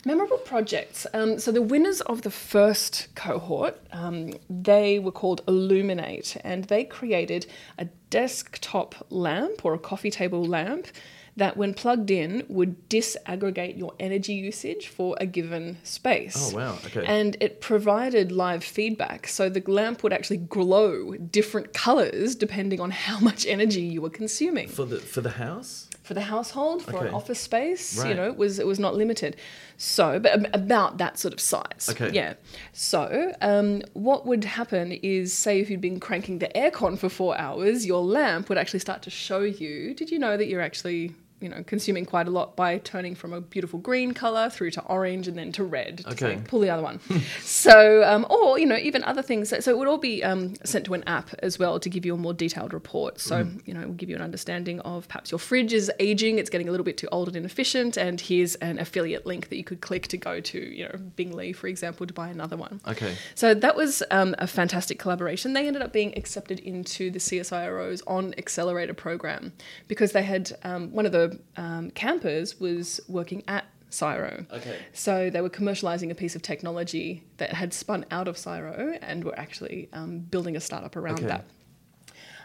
Memorable 0.04 0.38
projects. 0.38 1.06
Um, 1.14 1.38
so 1.38 1.52
the 1.52 1.62
winners 1.62 2.00
of 2.00 2.22
the 2.22 2.30
first 2.30 3.08
cohort, 3.14 3.80
um, 3.92 4.34
they 4.50 4.98
were 4.98 5.12
called 5.12 5.42
Illuminate, 5.46 6.36
and 6.42 6.64
they 6.64 6.84
created 6.84 7.46
a 7.78 7.84
desktop 8.10 9.06
lamp 9.10 9.64
or 9.64 9.74
a 9.74 9.78
coffee 9.78 10.10
table 10.10 10.44
lamp 10.44 10.88
that, 11.36 11.56
when 11.56 11.72
plugged 11.72 12.10
in, 12.10 12.44
would 12.48 12.88
disaggregate 12.90 13.78
your 13.78 13.94
energy 13.98 14.34
usage 14.34 14.88
for 14.88 15.16
a 15.20 15.24
given 15.24 15.78
space. 15.82 16.52
Oh, 16.52 16.56
wow, 16.56 16.78
okay. 16.84 17.04
And 17.06 17.36
it 17.40 17.60
provided 17.60 18.32
live 18.32 18.64
feedback, 18.64 19.28
so 19.28 19.48
the 19.48 19.62
lamp 19.70 20.02
would 20.02 20.12
actually 20.12 20.38
glow 20.38 21.14
different 21.14 21.72
colors 21.72 22.34
depending 22.34 22.80
on 22.80 22.90
how 22.90 23.18
much 23.28 23.46
energy 23.46 23.82
you 23.82 24.02
were 24.02 24.10
consuming 24.10 24.68
For 24.68 24.84
the 24.84 24.98
for 24.98 25.20
the 25.20 25.30
house? 25.30 25.88
For 26.02 26.14
the 26.14 26.22
household, 26.22 26.82
for 26.82 26.96
Okay. 26.96 27.08
an 27.08 27.14
office 27.14 27.38
space. 27.40 28.04
You 28.04 28.14
know, 28.14 28.26
it 28.26 28.36
was 28.36 28.58
it 28.58 28.66
was 28.66 28.78
not 28.78 28.94
limited. 28.96 29.36
So, 29.76 30.18
but 30.18 30.54
about 30.54 30.98
that 30.98 31.18
sort 31.18 31.32
of 31.34 31.40
size. 31.40 31.88
Okay. 31.90 32.10
Yeah. 32.12 32.34
So, 32.72 33.32
um, 33.40 33.82
what 33.94 34.26
would 34.26 34.44
happen 34.44 34.92
is, 34.92 35.32
say, 35.32 35.60
if 35.60 35.70
you'd 35.70 35.80
been 35.80 36.00
cranking 36.00 36.38
the 36.38 36.48
aircon 36.54 36.98
for 36.98 37.08
four 37.08 37.36
hours, 37.38 37.86
your 37.86 38.02
lamp 38.02 38.48
would 38.48 38.58
actually 38.58 38.80
start 38.80 39.02
to 39.02 39.10
show 39.10 39.40
you. 39.40 39.94
Did 39.94 40.10
you 40.10 40.18
know 40.18 40.36
that 40.36 40.46
you're 40.48 40.60
actually 40.60 41.14
you 41.42 41.48
know, 41.48 41.62
consuming 41.64 42.06
quite 42.06 42.28
a 42.28 42.30
lot 42.30 42.56
by 42.56 42.78
turning 42.78 43.14
from 43.14 43.32
a 43.32 43.40
beautiful 43.40 43.78
green 43.78 44.12
color 44.14 44.48
through 44.48 44.70
to 44.70 44.82
orange 44.84 45.28
and 45.28 45.36
then 45.36 45.52
to 45.52 45.64
red. 45.64 45.98
to 45.98 46.10
Okay. 46.12 46.36
say, 46.36 46.42
pull 46.46 46.60
the 46.60 46.70
other 46.70 46.82
one. 46.82 47.00
so, 47.42 48.02
um, 48.04 48.26
or 48.30 48.58
you 48.58 48.66
know, 48.66 48.76
even 48.76 49.02
other 49.04 49.22
things. 49.22 49.48
So 49.64 49.70
it 49.70 49.76
would 49.76 49.88
all 49.88 49.98
be 49.98 50.22
um, 50.24 50.54
sent 50.64 50.84
to 50.86 50.94
an 50.94 51.02
app 51.06 51.30
as 51.40 51.58
well 51.58 51.80
to 51.80 51.90
give 51.90 52.06
you 52.06 52.14
a 52.14 52.16
more 52.16 52.32
detailed 52.34 52.72
report. 52.72 53.20
So 53.20 53.46
you 53.66 53.74
know, 53.74 53.80
it 53.82 53.86
will 53.86 53.94
give 53.94 54.08
you 54.08 54.16
an 54.16 54.22
understanding 54.22 54.80
of 54.80 55.08
perhaps 55.08 55.30
your 55.30 55.38
fridge 55.38 55.72
is 55.72 55.90
aging, 55.98 56.38
it's 56.38 56.50
getting 56.50 56.68
a 56.68 56.70
little 56.70 56.84
bit 56.84 56.96
too 56.96 57.08
old 57.12 57.28
and 57.28 57.36
inefficient, 57.36 57.96
and 57.96 58.20
here's 58.20 58.54
an 58.56 58.78
affiliate 58.78 59.26
link 59.26 59.48
that 59.48 59.56
you 59.56 59.64
could 59.64 59.80
click 59.80 60.06
to 60.08 60.16
go 60.16 60.40
to, 60.40 60.58
you 60.58 60.84
know, 60.84 60.96
Bing 61.16 61.32
Lee, 61.32 61.52
for 61.52 61.66
example, 61.66 62.06
to 62.06 62.12
buy 62.14 62.28
another 62.28 62.56
one. 62.56 62.80
Okay. 62.86 63.16
So 63.34 63.54
that 63.54 63.74
was 63.76 64.02
um, 64.10 64.34
a 64.38 64.46
fantastic 64.46 64.98
collaboration. 64.98 65.52
They 65.52 65.66
ended 65.66 65.82
up 65.82 65.92
being 65.92 66.16
accepted 66.16 66.60
into 66.60 67.10
the 67.10 67.18
CSIRO's 67.18 68.02
On 68.06 68.34
Accelerator 68.38 68.94
program 68.94 69.52
because 69.88 70.12
they 70.12 70.22
had 70.22 70.52
um, 70.62 70.92
one 70.92 71.06
of 71.06 71.12
the 71.12 71.31
um, 71.56 71.90
campers 71.90 72.58
was 72.60 73.00
working 73.08 73.42
at 73.48 73.64
CSIRO. 73.90 74.50
Okay. 74.50 74.78
So 74.92 75.30
they 75.30 75.40
were 75.40 75.50
commercializing 75.50 76.10
a 76.10 76.14
piece 76.14 76.34
of 76.34 76.42
technology 76.42 77.24
that 77.36 77.52
had 77.52 77.74
spun 77.74 78.06
out 78.10 78.26
of 78.28 78.36
CSIRO 78.36 78.98
and 79.02 79.24
were 79.24 79.38
actually 79.38 79.88
um, 79.92 80.20
building 80.20 80.56
a 80.56 80.60
startup 80.60 80.96
around 80.96 81.18
Okay. 81.18 81.26
that. 81.26 81.44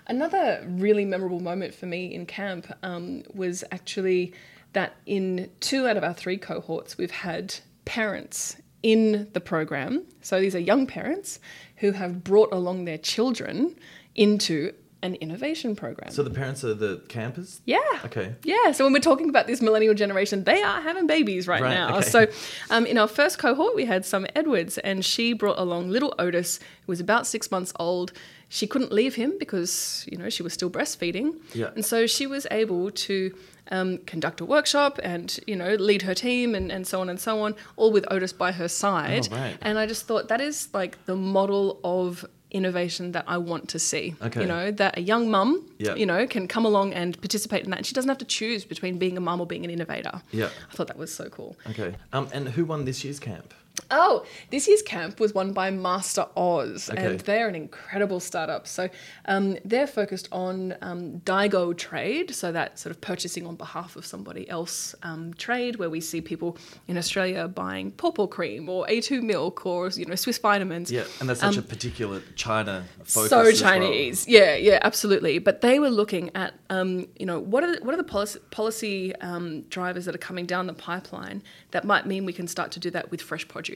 Another 0.08 0.66
really 0.70 1.06
memorable 1.06 1.40
moment 1.42 1.74
for 1.74 1.86
me 1.86 2.14
in 2.14 2.26
camp 2.26 2.68
um, 2.84 3.24
was 3.34 3.64
actually 3.72 4.34
that 4.74 4.96
in 5.06 5.50
two 5.60 5.88
out 5.88 5.98
of 5.98 6.04
our 6.04 6.14
three 6.14 6.38
cohorts, 6.38 6.98
we've 6.98 7.12
had 7.12 7.56
parents 7.86 8.58
in 8.84 9.28
the 9.34 9.42
program. 9.42 10.04
So 10.22 10.40
these 10.40 10.56
are 10.56 10.60
young 10.60 10.88
parents 10.88 11.40
who 11.78 11.92
have 11.92 12.24
brought 12.24 12.52
along 12.54 12.86
their 12.86 12.98
children 12.98 13.76
into 14.16 14.74
an 15.04 15.16
innovation 15.16 15.76
program. 15.76 16.10
So 16.12 16.24
the 16.24 16.30
parents 16.32 16.64
are 16.64 16.74
the 16.74 17.02
campers? 17.08 17.62
yeah. 17.66 17.80
Okay. 18.06 18.34
Yeah, 18.44 18.72
so 18.72 18.84
when 18.84 18.94
we're 18.94 19.00
talking 19.00 19.30
about 19.30 19.46
this 19.48 19.62
millennial 19.62 19.94
generation, 19.94 20.44
they 20.44 20.62
are 20.64 20.82
having 20.82 21.06
babies 21.08 21.48
right, 21.48 21.62
Right, 21.62 21.74
now. 21.74 21.98
okay. 21.98 22.10
So, 22.10 22.28
um, 22.70 22.86
in 22.86 22.98
our 22.98 23.08
first 23.08 23.38
cohort, 23.38 23.76
we 23.76 23.86
had 23.86 24.06
Summer 24.06 24.28
Edwards, 24.36 24.78
and 24.80 25.06
she 25.06 25.34
brought 25.34 25.60
along 25.60 25.90
little 25.90 26.16
Otis, 26.18 26.58
who 26.86 26.92
was 26.92 27.00
about 27.00 27.28
six 27.28 27.52
months 27.52 27.74
old. 27.80 28.12
She 28.50 28.66
couldn't 28.66 28.92
leave 28.92 29.16
him 29.16 29.34
because 29.40 30.06
you 30.10 30.18
know 30.18 30.30
she 30.30 30.42
was 30.42 30.54
still 30.54 30.70
breastfeeding, 30.70 31.36
Yeah. 31.54 31.72
and 31.76 31.84
so 31.86 32.08
she 32.08 32.26
was 32.28 32.48
able 32.50 32.90
to 32.92 33.36
um, 33.70 33.98
conduct 34.06 34.40
a 34.40 34.46
workshop 34.46 34.98
and 35.04 35.38
you 35.46 35.56
know 35.58 35.76
lead 35.76 36.02
her 36.04 36.14
team 36.16 36.56
and, 36.56 36.72
and 36.72 36.88
so 36.88 37.02
on 37.02 37.10
and 37.10 37.20
so 37.20 37.42
on, 37.42 37.56
all 37.76 37.92
with 37.92 38.06
Otis 38.10 38.32
by 38.34 38.54
her 38.54 38.70
side. 38.70 39.28
Oh, 39.32 39.36
right. 39.36 39.58
And 39.62 39.78
I 39.78 39.86
just 39.86 40.08
thought 40.08 40.30
that 40.30 40.40
is 40.42 40.70
like 40.74 41.06
the 41.06 41.16
model 41.18 41.80
of 41.84 42.26
innovation 42.52 43.12
that 43.12 43.26
I 43.28 43.38
want 43.38 43.68
to 43.70 43.80
see. 43.80 44.16
Okay. 44.22 44.42
You 44.42 44.48
know 44.48 44.72
that 44.72 44.98
a 44.98 45.02
young 45.02 45.30
mum, 45.30 45.70
you 45.80 46.06
know, 46.06 46.26
can 46.28 46.48
come 46.48 46.66
along 46.66 46.94
and 46.94 47.20
participate 47.22 47.64
in 47.64 47.72
that. 47.72 47.78
And 47.78 47.86
she 47.86 47.94
doesn't 47.94 48.10
have 48.10 48.18
to 48.20 48.26
choose 48.26 48.66
between 48.66 48.98
being 48.98 49.18
a 49.18 49.22
mum 49.22 49.42
or 49.42 49.46
being 49.46 49.66
an 49.66 49.72
innovator. 49.72 50.22
Yeah. 50.32 50.50
I 50.72 50.76
thought 50.76 50.88
that 50.88 50.98
was 50.98 51.14
so 51.14 51.30
cool. 51.30 51.58
Okay. 51.70 51.96
Um, 52.14 52.30
and 52.34 52.50
who 52.50 52.66
won 52.66 52.86
this 52.86 53.04
year's 53.04 53.20
camp? 53.20 53.54
Oh, 53.90 54.26
this 54.50 54.68
year's 54.68 54.82
camp 54.82 55.20
was 55.20 55.34
won 55.34 55.54
by 55.54 55.70
Master 55.72 56.28
Oz, 56.36 56.90
Okay. 56.90 57.06
and 57.06 57.20
they're 57.22 57.48
an 57.48 57.56
incredible 57.56 58.20
startup. 58.20 58.68
So 58.68 58.90
um, 59.26 59.58
they're 59.64 59.88
focused 59.88 60.28
on 60.32 60.76
um, 60.82 61.22
Daigou 61.22 61.78
trade, 61.78 62.34
so 62.36 62.52
that 62.52 62.80
sort 62.80 62.92
of 62.92 63.00
purchasing 63.02 63.46
on 63.48 63.56
behalf 63.56 63.96
of 63.96 64.06
somebody 64.06 64.50
else 64.50 64.94
um, 65.04 65.34
trade, 65.36 65.78
where 65.78 65.90
we 65.90 66.02
see 66.02 66.22
people 66.22 66.58
in 66.88 66.98
Australia 66.98 67.48
buying 67.48 67.92
pawpaw 67.92 68.28
cream 68.28 68.68
or 68.68 68.86
A2 68.88 69.22
milk 69.24 69.66
or 69.66 69.90
you 69.90 70.06
know 70.06 70.16
Swiss 70.16 70.38
vitamins. 70.38 70.92
Yeah, 70.92 71.06
and 71.20 71.30
that's 71.30 71.40
such 71.40 71.58
a 71.58 71.62
particular 71.62 72.22
China 72.36 72.84
focus. 73.04 73.18
Um, 73.18 73.28
so 73.30 73.40
as 73.42 73.62
well. 73.62 73.72
Chinese, 73.72 74.28
yeah, 74.28 74.56
yeah, 74.56 74.80
absolutely. 74.82 75.40
But 75.40 75.62
they 75.62 75.80
were 75.80 75.90
looking 75.90 76.32
at, 76.36 76.54
um, 76.70 77.08
you 77.18 77.26
know, 77.26 77.40
what 77.40 77.64
are 77.64 77.76
the, 77.78 77.86
what 77.86 77.94
are 77.94 77.98
the 77.98 78.04
policy, 78.04 78.40
policy 78.52 79.16
um, 79.18 79.62
drivers 79.64 80.06
that 80.06 80.16
are 80.16 80.20
coming 80.20 80.46
down 80.46 80.68
the 80.68 80.74
pipeline 80.74 81.42
that 81.72 81.86
might 81.86 82.06
mean 82.06 82.26
we 82.26 82.34
can 82.34 82.48
start 82.48 82.72
to 82.72 82.80
do 82.80 82.90
that 82.92 83.12
with 83.12 83.22
fresh 83.22 83.48
produce. 83.48 83.67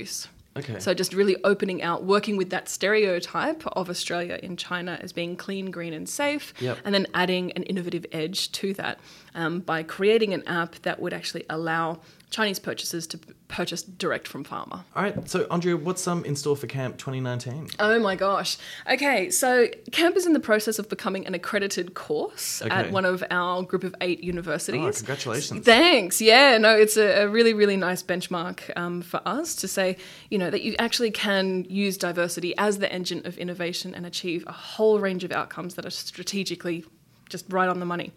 Okay. 0.58 0.80
So 0.80 0.94
just 0.94 1.14
really 1.14 1.38
opening 1.46 1.82
out, 1.82 2.04
working 2.04 2.36
with 2.36 2.50
that 2.50 2.68
stereotype 2.68 3.66
of 3.68 3.90
Australia 3.90 4.38
in 4.44 4.58
China 4.58 4.98
as 5.02 5.14
being 5.14 5.38
clean, 5.38 5.72
green, 5.72 5.94
and 5.94 6.10
safe, 6.10 6.54
Yep. 6.60 6.80
and 6.84 6.94
then 6.94 7.08
adding 7.14 7.54
an 7.54 7.64
innovative 7.64 8.06
edge 8.12 8.52
to 8.54 8.74
that 8.74 9.00
um, 9.34 9.60
by 9.62 9.82
creating 9.84 10.34
an 10.34 10.46
app 10.48 10.76
that 10.82 11.00
would 11.00 11.14
actually 11.14 11.46
allow 11.50 12.02
Chinese 12.32 12.60
purchasers 12.60 13.06
to 13.08 13.20
purchase 13.50 13.84
direct 13.84 14.26
from 14.26 14.46
farmer. 14.46 14.86
All 14.96 15.04
right. 15.04 15.30
So 15.30 15.46
Andrea, 15.52 15.76
what's 15.76 16.08
um 16.08 16.24
in 16.24 16.38
store 16.38 16.56
for 16.56 16.66
Camp 16.66 16.98
2019? 16.98 17.68
Oh 17.80 18.00
my 18.00 18.16
gosh. 18.16 18.58
Okay, 18.90 19.30
so 19.30 19.68
Camp 19.92 20.16
is 20.16 20.26
in 20.26 20.32
the 20.32 20.40
process 20.40 20.80
of 20.80 20.88
becoming 20.88 21.28
an 21.28 21.34
accredited 21.34 21.94
course 21.94 22.62
Okay. 22.62 22.74
at 22.74 22.92
one 22.92 23.04
of 23.04 23.22
our 23.30 23.62
group 23.64 23.84
of 23.84 23.94
eight 24.00 24.24
universities. 24.24 24.80
Oh, 24.82 24.92
congratulations. 24.92 25.66
Thanks. 25.66 26.22
Yeah, 26.22 26.58
no, 26.58 26.74
it's 26.74 26.96
a, 26.96 27.24
a 27.24 27.28
really, 27.28 27.54
really 27.54 27.76
nice 27.76 28.02
benchmark 28.02 28.72
um, 28.78 29.02
for 29.02 29.22
us 29.26 29.54
to 29.58 29.68
say, 29.68 29.98
you 30.30 30.38
know, 30.38 30.50
that 30.50 30.62
you 30.62 30.74
actually 30.80 31.12
can 31.12 31.66
use 31.66 31.98
diversity 31.98 32.56
as 32.58 32.80
the 32.80 32.90
engine 32.92 33.26
of 33.26 33.38
innovation 33.38 33.94
and 33.94 34.06
achieve 34.06 34.46
a 34.48 34.54
whole 34.54 35.00
range 35.00 35.26
of 35.26 35.34
outcomes 35.34 35.76
that 35.76 35.86
are 35.86 35.90
strategically 35.90 36.86
just 37.28 37.46
right 37.50 37.68
on 37.68 37.80
the 37.82 37.86
money. 37.86 38.12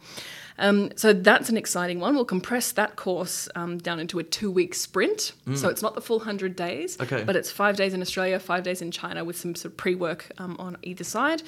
Um, 0.58 0.90
so 0.96 1.12
that's 1.12 1.48
an 1.48 1.56
exciting 1.56 1.98
one. 1.98 2.14
We'll 2.14 2.24
compress 2.24 2.70
that 2.72 2.94
course 2.94 3.48
um, 3.56 3.78
down 3.78 3.98
into 3.98 4.18
a 4.20 4.22
two-week 4.22 4.74
sprint. 4.74 5.32
So 5.56 5.68
it's 5.68 5.82
not 5.82 5.94
the 5.96 6.00
full 6.00 6.20
hundred 6.20 6.54
days, 6.54 6.96
Mm. 6.96 7.02
Okay. 7.04 7.24
but 7.24 7.34
it's 7.34 7.50
five 7.50 7.76
days 7.76 7.92
in 7.92 8.00
Australia, 8.00 8.38
five 8.38 8.62
days 8.62 8.80
in 8.80 8.90
China, 8.92 9.24
with 9.24 9.36
some 9.36 9.54
sort 9.56 9.72
of 9.72 9.76
pre-work 9.76 10.30
um, 10.38 10.54
on 10.60 10.76
either 10.82 11.02
side, 11.04 11.42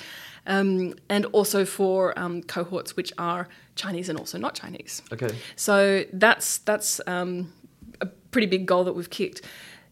um, 0.47 0.95
and 1.09 1.25
also 1.27 1.65
for 1.65 2.19
um, 2.19 2.43
cohorts 2.43 2.97
which 2.97 3.13
are 3.17 3.49
Chinese 3.77 4.09
and 4.09 4.19
also 4.19 4.39
not 4.39 4.55
Chinese. 4.55 5.03
Okay. 5.13 5.29
So 5.55 6.05
that's 6.13 6.59
that's 6.59 7.01
um, 7.07 7.53
a 8.01 8.07
pretty 8.33 8.47
big 8.49 8.67
goal 8.67 8.85
that 8.85 8.95
we've 8.95 9.11
kicked. 9.11 9.41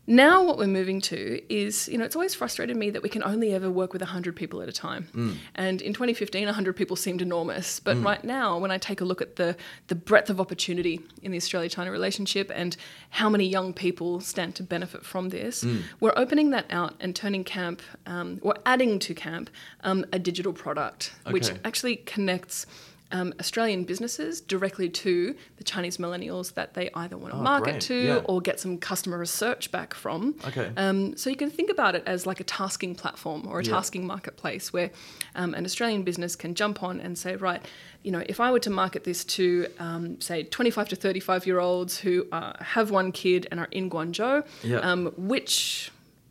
Now 0.06 0.44
what 0.44 0.58
we're 0.58 0.66
moving 0.66 1.00
to 1.02 1.40
is, 1.52 1.88
you 1.88 1.96
know, 1.96 2.04
it's 2.04 2.14
always 2.14 2.34
frustrated 2.34 2.76
me 2.76 2.90
that 2.90 3.02
we 3.02 3.08
can 3.08 3.22
only 3.22 3.54
ever 3.54 3.70
work 3.70 3.92
with 3.94 4.02
100 4.02 4.36
people 4.36 4.60
at 4.60 4.68
a 4.68 4.72
time. 4.72 5.08
Mm. 5.14 5.36
And 5.54 5.80
in 5.80 5.94
2015, 5.94 6.44
100 6.44 6.76
people 6.76 6.94
seemed 6.94 7.22
enormous. 7.22 7.80
But 7.80 7.96
right 8.02 8.22
now, 8.22 8.58
when 8.58 8.70
I 8.70 8.76
take 8.76 9.00
a 9.00 9.04
look 9.04 9.22
at 9.22 9.36
the, 9.36 9.56
the 9.86 9.94
breadth 9.94 10.28
of 10.28 10.40
opportunity 10.40 11.00
in 11.22 11.30
the 11.32 11.38
Australia-China 11.38 11.90
relationship 11.90 12.50
and 12.54 12.76
how 13.10 13.30
many 13.30 13.46
young 13.46 13.72
people 13.72 14.20
stand 14.20 14.54
to 14.56 14.62
benefit 14.62 15.04
from 15.04 15.30
this, 15.30 15.64
Mm. 15.64 15.82
we're 16.00 16.12
opening 16.16 16.50
that 16.50 16.66
out 16.68 16.94
and 17.00 17.16
turning 17.16 17.44
Camp, 17.44 17.80
um, 18.06 18.38
or 18.42 18.54
adding 18.66 18.98
to 18.98 19.14
Camp, 19.14 19.48
um, 19.82 20.04
a 20.12 20.18
digital 20.18 20.52
product, 20.52 21.12
which 21.30 21.50
actually 21.64 21.96
connects 21.96 22.66
um, 23.14 23.32
Australian 23.40 23.84
businesses 23.84 24.40
directly 24.40 24.88
to 25.04 25.34
the 25.56 25.64
Chinese 25.64 25.96
millennials 25.98 26.52
that 26.54 26.74
they 26.74 26.90
either 26.94 27.16
want 27.16 27.32
to 27.32 27.38
Oh, 27.38 27.42
market 27.42 27.70
great. 27.74 27.80
to 27.82 27.94
Yeah. 27.94 28.16
or 28.30 28.40
get 28.48 28.58
some 28.60 28.76
customer 28.90 29.16
research 29.18 29.70
back 29.70 29.94
from. 29.94 30.34
Okay. 30.48 30.68
Um, 30.76 31.16
so 31.16 31.30
you 31.30 31.36
can 31.36 31.50
think 31.50 31.70
about 31.70 31.94
it 31.94 32.02
as 32.06 32.26
like 32.26 32.40
a 32.40 32.44
tasking 32.44 32.94
platform 33.02 33.46
or 33.48 33.60
a 33.60 33.64
Yeah. 33.64 33.74
tasking 33.74 34.04
marketplace 34.06 34.72
where 34.72 34.90
um, 35.36 35.54
an 35.54 35.64
Australian 35.64 36.02
business 36.02 36.34
can 36.36 36.54
jump 36.54 36.82
on 36.82 37.00
and 37.00 37.16
say, 37.16 37.36
right, 37.36 37.62
you 38.02 38.10
know, 38.10 38.22
if 38.26 38.38
I 38.40 38.50
were 38.50 38.60
to 38.60 38.70
market 38.70 39.04
this 39.04 39.24
to, 39.36 39.66
um, 39.78 40.20
say, 40.20 40.42
25 40.42 40.88
to 40.90 40.96
35 40.96 41.46
year 41.46 41.60
olds 41.60 41.98
who 41.98 42.26
uh, 42.32 42.52
have 42.62 42.90
one 42.90 43.12
kid 43.12 43.46
and 43.50 43.60
are 43.60 43.68
in 43.70 43.88
Guangzhou, 43.88 44.44
Yeah. 44.62 44.78
um, 44.78 45.12
which 45.16 45.90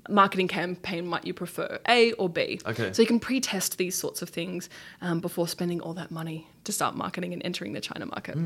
marketing 0.09 0.47
campaign 0.47 1.05
might 1.05 1.25
you 1.25 1.33
prefer, 1.33 1.79
A 1.87 2.13
or 2.13 2.29
B? 2.29 2.59
Okay. 2.65 2.93
So 2.93 3.01
you 3.01 3.07
can 3.07 3.19
pre-test 3.19 3.77
these 3.77 3.95
sorts 3.95 4.21
of 4.21 4.29
things 4.29 4.69
um, 5.01 5.19
before 5.19 5.47
spending 5.47 5.81
all 5.81 5.93
that 5.93 6.11
money 6.11 6.47
to 6.63 6.71
start 6.71 6.95
marketing 6.95 7.33
and 7.33 7.41
entering 7.43 7.73
the 7.73 7.81
China 7.81 8.05
market. 8.05 8.37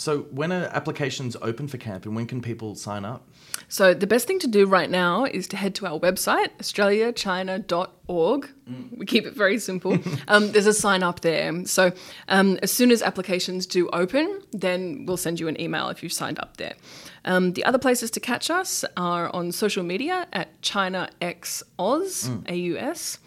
So 0.00 0.20
when 0.30 0.50
are 0.50 0.64
applications 0.72 1.36
open 1.42 1.68
for 1.68 1.76
camp, 1.76 2.06
and 2.06 2.16
when 2.16 2.24
can 2.26 2.40
people 2.40 2.74
sign 2.74 3.04
up? 3.04 3.28
So 3.68 3.92
the 3.92 4.06
best 4.06 4.26
thing 4.26 4.38
to 4.38 4.46
do 4.46 4.64
right 4.64 4.88
now 4.88 5.26
is 5.26 5.46
to 5.48 5.58
head 5.58 5.74
to 5.74 5.86
our 5.86 6.00
website, 6.00 6.48
australiachina.org. 6.58 8.48
We 8.96 9.04
keep 9.04 9.26
it 9.26 9.34
very 9.34 9.58
simple. 9.58 9.98
um, 10.28 10.52
there's 10.52 10.66
a 10.66 10.72
sign 10.72 11.02
up 11.02 11.20
there. 11.20 11.66
So 11.66 11.92
um, 12.28 12.58
as 12.62 12.72
soon 12.72 12.90
as 12.92 13.02
applications 13.02 13.66
do 13.66 13.90
open, 13.90 14.40
then 14.52 15.04
we'll 15.04 15.18
send 15.18 15.38
you 15.38 15.48
an 15.48 15.60
email 15.60 15.90
if 15.90 16.02
you've 16.02 16.14
signed 16.14 16.38
up 16.38 16.56
there. 16.56 16.76
Um, 17.24 17.52
the 17.52 17.64
other 17.64 17.78
places 17.78 18.10
to 18.12 18.20
catch 18.20 18.50
us 18.50 18.84
are 18.96 19.34
on 19.34 19.52
social 19.52 19.82
media 19.84 20.26
at 20.32 20.60
ChinaXOz, 20.62 22.28
AUS. 22.48 23.18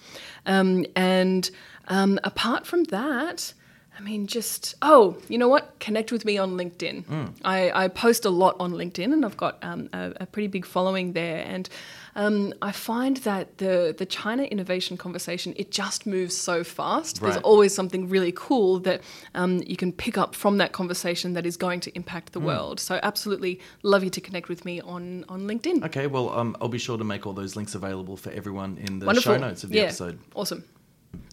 Um, 0.45 0.85
and 0.95 1.49
um, 1.87 2.19
apart 2.23 2.65
from 2.65 2.85
that, 2.85 3.53
I 3.97 4.01
mean, 4.01 4.25
just 4.25 4.73
oh, 4.81 5.17
you 5.29 5.37
know 5.37 5.47
what? 5.47 5.79
Connect 5.79 6.11
with 6.11 6.25
me 6.25 6.37
on 6.37 6.57
LinkedIn. 6.57 7.03
I, 7.45 7.71
I 7.83 7.87
post 7.87 8.25
a 8.25 8.29
lot 8.29 8.55
on 8.59 8.71
LinkedIn, 8.71 9.13
and 9.13 9.23
I've 9.23 9.37
got 9.37 9.59
um, 9.61 9.89
a, 9.93 10.13
a 10.21 10.25
pretty 10.25 10.47
big 10.47 10.65
following 10.65 11.13
there. 11.13 11.45
And 11.45 11.69
um, 12.15 12.53
I 12.61 12.71
find 12.71 13.17
that 13.17 13.57
the 13.57 13.95
the 13.97 14.05
China 14.05 14.43
innovation 14.43 14.97
conversation 14.97 15.53
it 15.55 15.71
just 15.71 16.05
moves 16.05 16.35
so 16.35 16.63
fast. 16.63 17.21
There's 17.21 17.37
always 17.37 17.73
something 17.73 18.09
really 18.09 18.33
cool 18.35 18.79
that 18.79 19.01
um, 19.35 19.63
you 19.65 19.75
can 19.75 19.91
pick 19.91 20.17
up 20.17 20.35
from 20.35 20.57
that 20.57 20.71
conversation 20.71 21.33
that 21.33 21.45
is 21.45 21.57
going 21.57 21.79
to 21.81 21.95
impact 21.95 22.33
the 22.33 22.39
world. 22.39 22.79
So 22.79 22.99
absolutely 23.03 23.59
love 23.81 24.03
you 24.03 24.09
to 24.11 24.21
connect 24.21 24.49
with 24.49 24.65
me 24.65 24.81
on 24.81 25.25
on 25.29 25.41
LinkedIn. 25.41 25.83
Okay, 25.85 26.07
well, 26.07 26.29
um, 26.31 26.55
I'll 26.61 26.67
be 26.67 26.77
sure 26.77 26.97
to 26.97 27.03
make 27.03 27.25
all 27.25 27.33
those 27.33 27.55
links 27.55 27.75
available 27.75 28.17
for 28.17 28.31
everyone 28.31 28.77
in 28.77 28.99
the 28.99 29.05
Wonderful. 29.05 29.33
show 29.33 29.39
notes 29.39 29.63
of 29.63 29.69
the 29.69 29.77
yeah. 29.77 29.83
episode. 29.83 30.19
Awesome. 30.35 30.63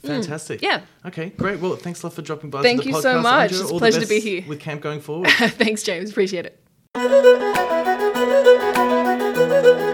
Fantastic. 0.02 0.62
Yeah. 0.62 0.82
Okay, 1.06 1.30
great. 1.30 1.60
Well, 1.60 1.76
thanks 1.76 2.02
a 2.02 2.06
lot 2.06 2.14
for 2.14 2.22
dropping 2.22 2.50
by. 2.50 2.62
Thank 2.62 2.82
to 2.82 2.88
the 2.88 2.96
you 2.96 3.02
so 3.02 3.20
much. 3.20 3.52
Andrea. 3.52 3.60
It's 3.60 3.70
a 3.70 3.72
All 3.72 3.78
the 3.78 3.82
pleasure 3.82 4.00
to 4.00 4.06
be 4.06 4.20
here. 4.20 4.44
With 4.46 4.60
camp 4.60 4.80
going 4.82 5.00
forward. 5.00 5.30
Thanks, 5.30 5.82
James. 5.82 6.10
Appreciate 6.10 6.46
it. 6.46 6.58